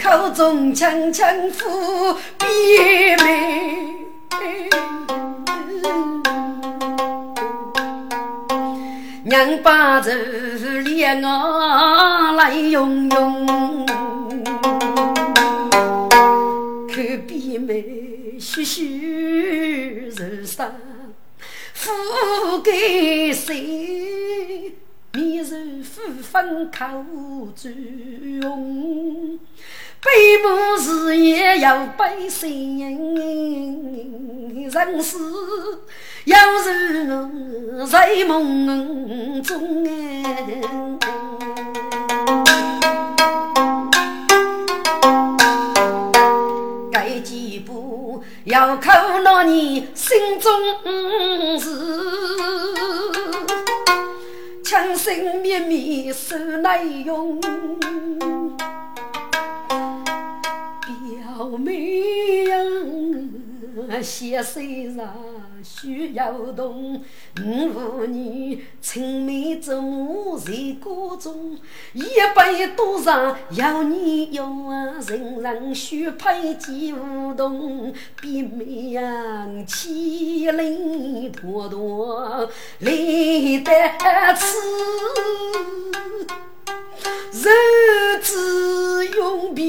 [0.00, 3.92] 口中轻轻呼别妹，
[9.22, 10.14] 娘把这
[10.80, 13.86] 恋我来拥拥，
[17.68, 20.72] 妹徐徐受伤，
[21.74, 21.90] 付
[22.62, 24.74] 给谁？
[25.12, 26.86] 面如浮粉口
[27.54, 27.68] 朱
[28.40, 29.38] 红，
[30.02, 30.08] 悲
[30.42, 32.78] 母事业要悲心，
[34.70, 35.18] 人死
[36.24, 39.90] 又是在梦中该
[48.48, 50.50] 要看那你心中
[51.58, 51.68] 事。
[54.64, 57.48] 枪声绵绵诉内容，表
[61.58, 62.44] 妹，
[64.02, 64.60] 血色
[64.96, 65.14] 上
[65.62, 67.02] 需要动。
[67.44, 71.56] 五妇女青梅竹马在歌中，
[71.92, 72.04] 一
[72.34, 77.92] 百多上要你用啊，人人须配几舞动。
[78.20, 82.48] 表妹呀，千里多多
[82.80, 82.90] 来
[83.64, 83.70] 得
[84.34, 84.58] 此，
[87.32, 89.64] 日子永别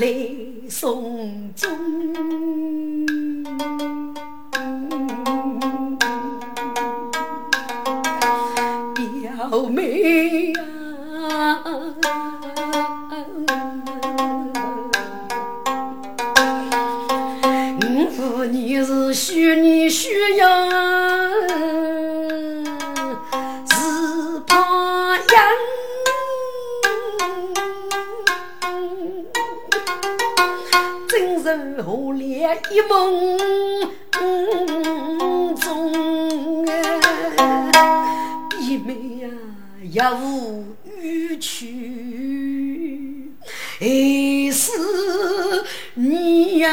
[0.00, 0.06] 来
[0.70, 1.68] 送终。
[8.94, 11.62] 表妹啊，
[17.82, 20.48] 我妇女是需你需要，
[23.66, 25.26] 是怕养。
[31.42, 33.38] 人何恋一梦
[35.56, 36.70] 中啊，
[38.50, 39.28] 闭眉呀
[39.82, 40.64] 也无
[41.00, 43.32] 语去，
[43.78, 43.86] 还
[44.52, 44.72] 是
[45.94, 46.68] 你呀，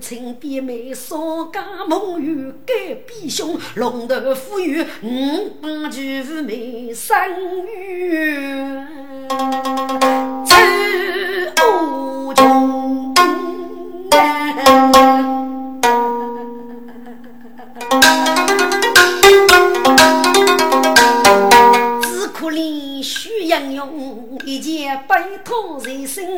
[0.00, 6.00] 请闭眉少家梦与改比兄，龙头虎与五八九
[6.44, 7.28] 眉三
[7.66, 8.81] 月。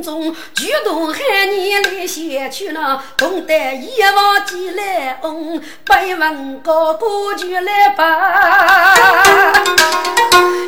[0.04, 8.94] 中，举头喊你来写去了，懂得一往几来翁，百万高歌就来把，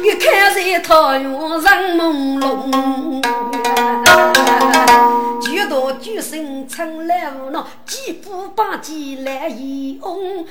[0.03, 3.23] 一看在桃园人朦胧。
[5.43, 10.47] 举头举身称来无恼，几步把几来一翁。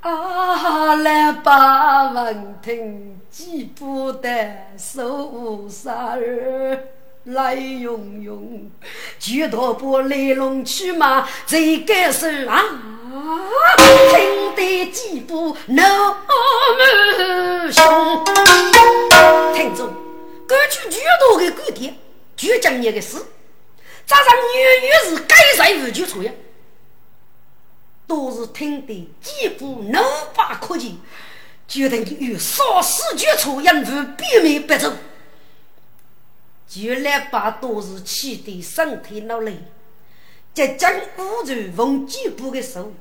[0.00, 4.30] 啊，来把文听，几步得
[4.78, 6.78] 手杀儿
[7.24, 8.70] 来用用，
[9.18, 12.64] 举头把来龙去马这个是啊，
[14.10, 16.16] 听得几步那么
[17.70, 18.24] 凶。
[19.54, 19.92] 听众，
[20.46, 21.94] 根据举头的观点，
[22.36, 23.18] 就讲你个事。
[24.06, 26.32] 早上女女是该在无就出呀，
[28.06, 30.02] 都是听得几步能
[30.34, 30.96] 把可见，
[31.68, 34.90] 觉得你有少死绝处，因父避免不走。
[36.70, 39.56] 就来把都是气得身体劳累，
[40.54, 42.92] 在将五洲逢几步的手，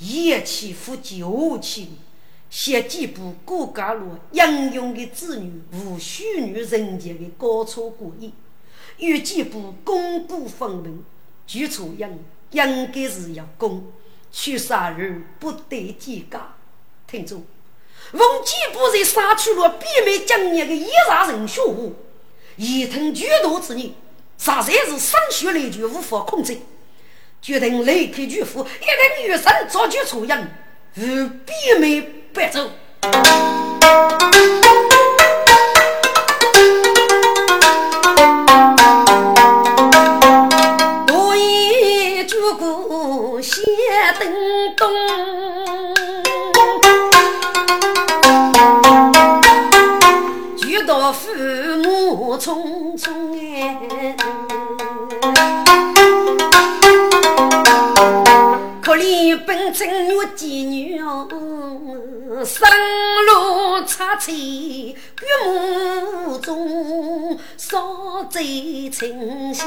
[0.00, 1.92] 一起扶酒气，
[2.50, 5.38] 写几步过家路，英勇的子。
[5.38, 8.32] 女无虚女人杰的高超过硬。
[8.96, 11.04] 有几部公布分明，
[11.46, 12.18] 举出应
[12.50, 13.92] 应该是要公，
[14.32, 16.56] 去杀人不得计价。
[17.06, 17.44] 听住，
[18.10, 21.94] 奉几部在杀去了媲美将年的一杀人血户，
[22.56, 26.56] 一吞巨多之人，实在是生血来就无法控制，
[27.42, 30.48] 决定立刻拒服，一定与神早举出应，
[30.94, 32.00] 如媲美
[32.32, 32.70] 白走。
[64.26, 64.32] 路差错，
[65.20, 65.26] 岳
[66.24, 69.66] 母中烧醉成仙，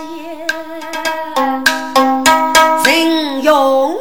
[2.86, 3.98] 人用。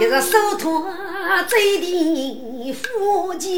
[0.00, 0.86] 一个手托
[1.48, 3.48] 嘴的富家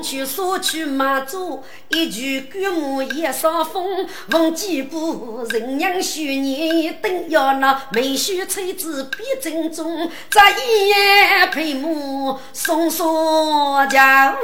[0.00, 4.06] 去说去马祖，一句古木一上风。
[4.28, 10.10] 逢几步人娘许年，等要那梅须翠子比正中。
[10.30, 14.36] 这一夜陪母送说家。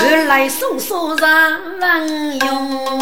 [0.00, 2.98] 二来送送让人用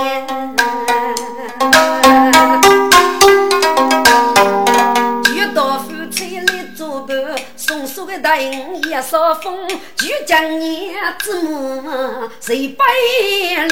[7.97, 9.67] 送送个大银也少风，
[9.97, 13.67] 就将你子母谁不怜？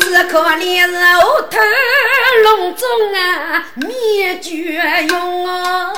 [0.00, 1.58] 只可怜是后头
[2.44, 5.92] 隆中啊，灭绝用啊！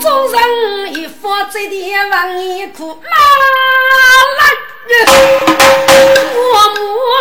[0.00, 3.44] 做人一副嘴的王一哭，妈来
[6.36, 6.53] 我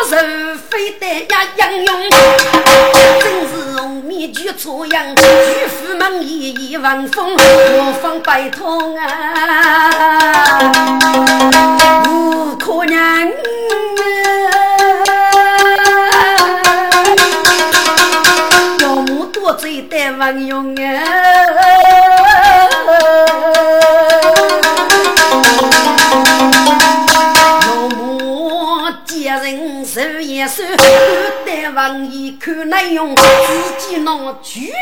[0.03, 2.09] 母是非得呀英勇，
[3.21, 5.23] 真是红面具出洋，举
[5.69, 10.59] 夫门一一望风，何方拜托啊？
[12.03, 13.31] 不可能
[18.81, 20.72] 要母多嘴的王勇
[34.41, 34.72] 己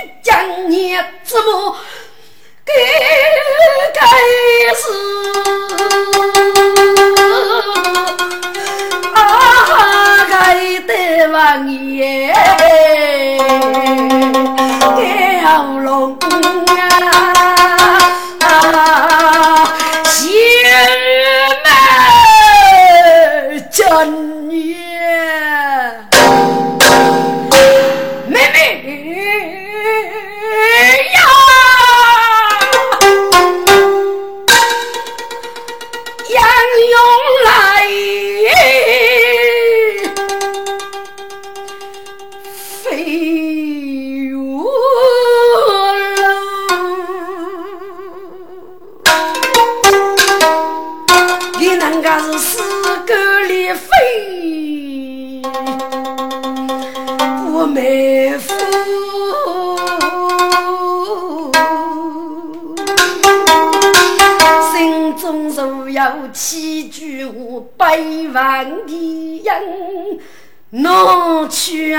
[70.74, 71.94] 难去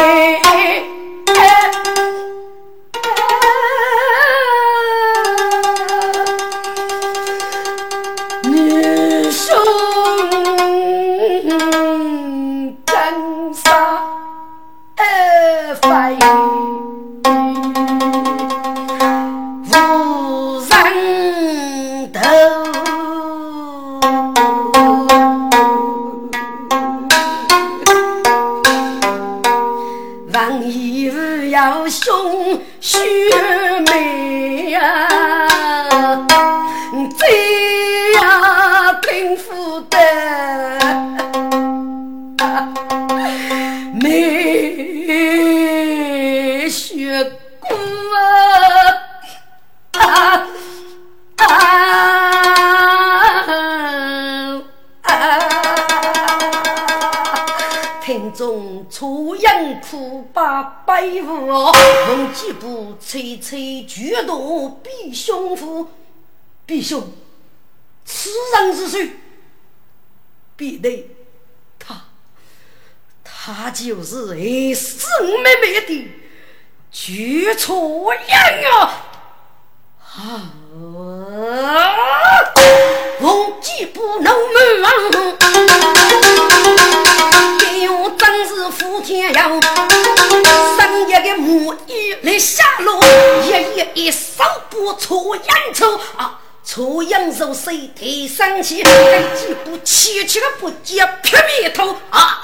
[97.05, 98.81] 搓洋手谁提上去？
[98.81, 102.41] 跟几步起起个不接撇眉头啊，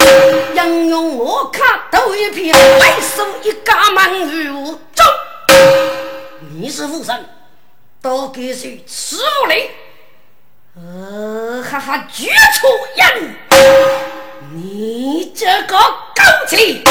[0.56, 5.06] 英勇我看头一片，白手一嘎满如中。
[6.54, 7.26] 你是武生，
[8.04, 9.72] 都给谁吃无礼？
[10.76, 13.36] 呃，哈哈，绝处人！
[14.54, 16.84] 你这个狗贼！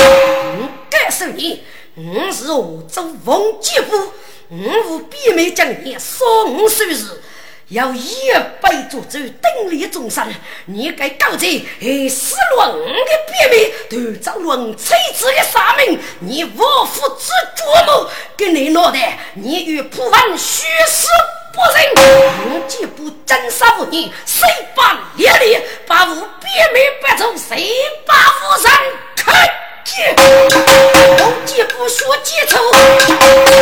[0.90, 1.62] 该是你，
[1.94, 4.12] 我是我州王继夫，
[4.48, 7.22] 我无必没将你送受死，
[7.70, 10.24] 要一辈诅咒等立终身。
[10.66, 21.08] 你该狗贼，还失了我的别名，夺走了我妻子的杀命，你无父之琢磨，给你脑袋，你与普文虚死。
[21.52, 22.04] 不仁，
[22.52, 27.72] 我既不真杀无你，谁把烈烈把我别名白走，谁
[28.06, 28.72] 把无人
[29.16, 29.50] 看
[29.84, 30.14] 见？
[30.16, 32.58] 我既不学几仇，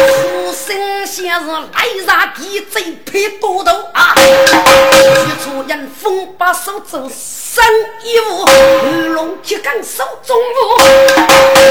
[0.09, 4.15] 出生先是来杀地贼配多头啊！
[4.17, 7.11] 一出人风把手走。
[7.51, 7.65] 生
[8.05, 10.79] 一物，二龙铁杆手中握，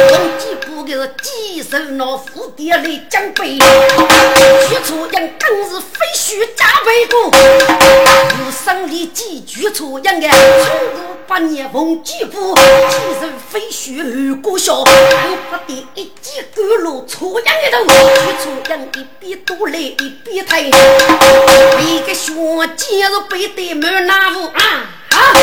[0.10, 3.58] 龙几步个几手拿斧爹来将背，
[4.68, 14.02] 许出人更是飞须加背骨，无生里几举出人个，从古八年逢几步，几手飞须
[14.38, 17.90] 二过笑，不得一记赶路出人一头，许
[18.44, 22.34] 出人一边多来一边抬，一个小
[22.76, 24.62] 姐是背得满那屋啊
[25.10, 25.34] 啊。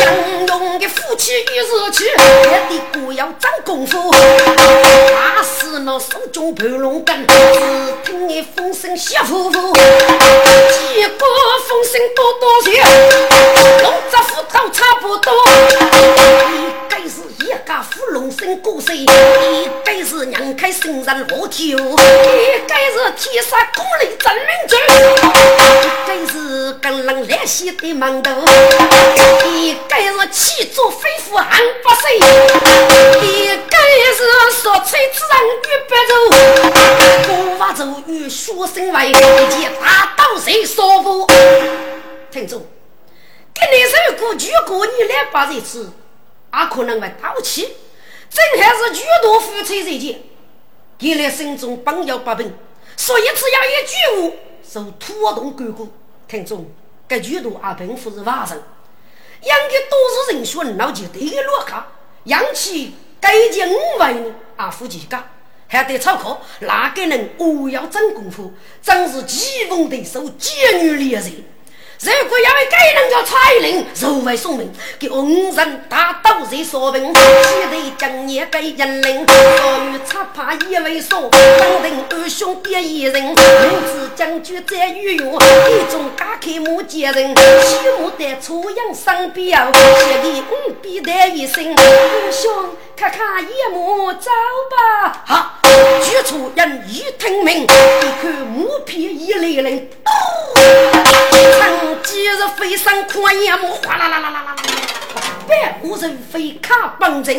[0.00, 4.10] 杨勇的夫妻一日去，别的姑要长功夫。
[4.10, 7.60] 打死那手中盘龙根，只
[8.04, 9.52] 听你风声笑呼呼。
[9.52, 11.28] 结果
[11.68, 12.80] 风声多多些，
[13.82, 15.32] 龙扎斧头差不多。
[16.98, 19.06] 一该是一家福龙生过世，一
[19.84, 21.28] 该是娘开新人。
[21.28, 21.78] 落酒，一
[22.66, 24.76] 该是天杀功力真命中，
[25.84, 27.28] 一该是跟人。
[27.28, 27.46] 来。
[27.46, 28.32] 西的门头，
[29.46, 33.76] 一个是气作飞虎寒不碎，一个
[34.16, 34.20] 是
[34.60, 35.32] 说吹之人。
[35.62, 36.12] 玉白肉，
[37.28, 41.26] 古法咒与学生为一件大刀谁说不？
[42.30, 42.66] 听住，
[43.54, 45.90] 给你首歌举过你两百日子，
[46.52, 47.68] 也可能会盗气，
[48.30, 50.20] 正还是举多夫妻这件，
[50.98, 52.52] 给了心中本有不平，
[52.96, 55.88] 所以只要一句话，受拖动干过。
[56.26, 56.70] 听众，
[57.06, 58.62] 该剧毒阿并不是外人，
[59.42, 61.86] 养的都是人选，老几对个落卡，
[62.24, 65.18] 养起该件五万呢，阿夫几个
[65.68, 71.32] 还得操课，哪个人我要真功夫，真是棋逢对手，奸女猎人。
[72.00, 77.20] 如果要为该人叫蔡林，如为送命，给五人大刀在说明，记
[77.72, 94.28] 得将也给人领，我与插怕一位说，当定二兄弟一人，名字将军在御用，一种家开木结人，西木的初阳上表，写的五笔的一声，二兄看看一幕走
[94.72, 95.22] 吧。
[95.24, 95.52] 好，
[96.02, 97.66] 举出人一听命，一
[98.20, 99.88] 看木片一来人，
[101.60, 104.56] 长几日飞上跨烟幕，哗啦啦啦啦啦啦，
[105.46, 107.36] 百户人飞卡帮阵，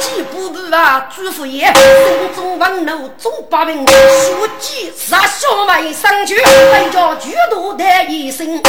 [0.00, 8.60] 几步步啊朱福业，心中万怒总把命，书记杀小妹上去，带着巨多的一声，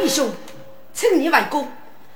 [0.00, 0.34] 弟兄，
[0.94, 1.70] 请你外公，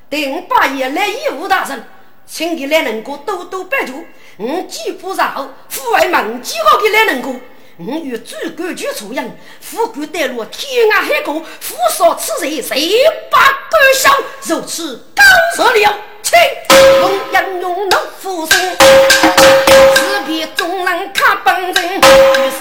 [0.08, 1.84] 定八爷来义务大人，
[2.32, 4.04] 请你来能够多多帮助，
[4.36, 7.34] 我几步然后，父爱门几个的来能够。
[7.76, 14.16] 我与主管局出人，副官带路天涯海角，富少此人，谁把官小？
[14.44, 15.22] 如此高
[15.56, 15.98] 热了，
[16.30, 16.36] 去，
[17.00, 21.80] 龙阳用能复苏，四边众人看帮人，举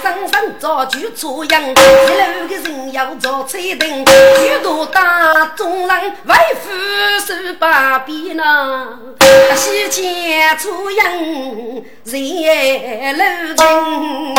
[0.02, 4.12] 生身造句出洋，一路的人要做车灯，举
[4.64, 6.72] 头大众人为夫
[7.28, 8.88] 守把边呐，
[9.56, 11.06] 西迁出阳
[12.06, 13.20] 人路人。
[14.36, 14.38] 啊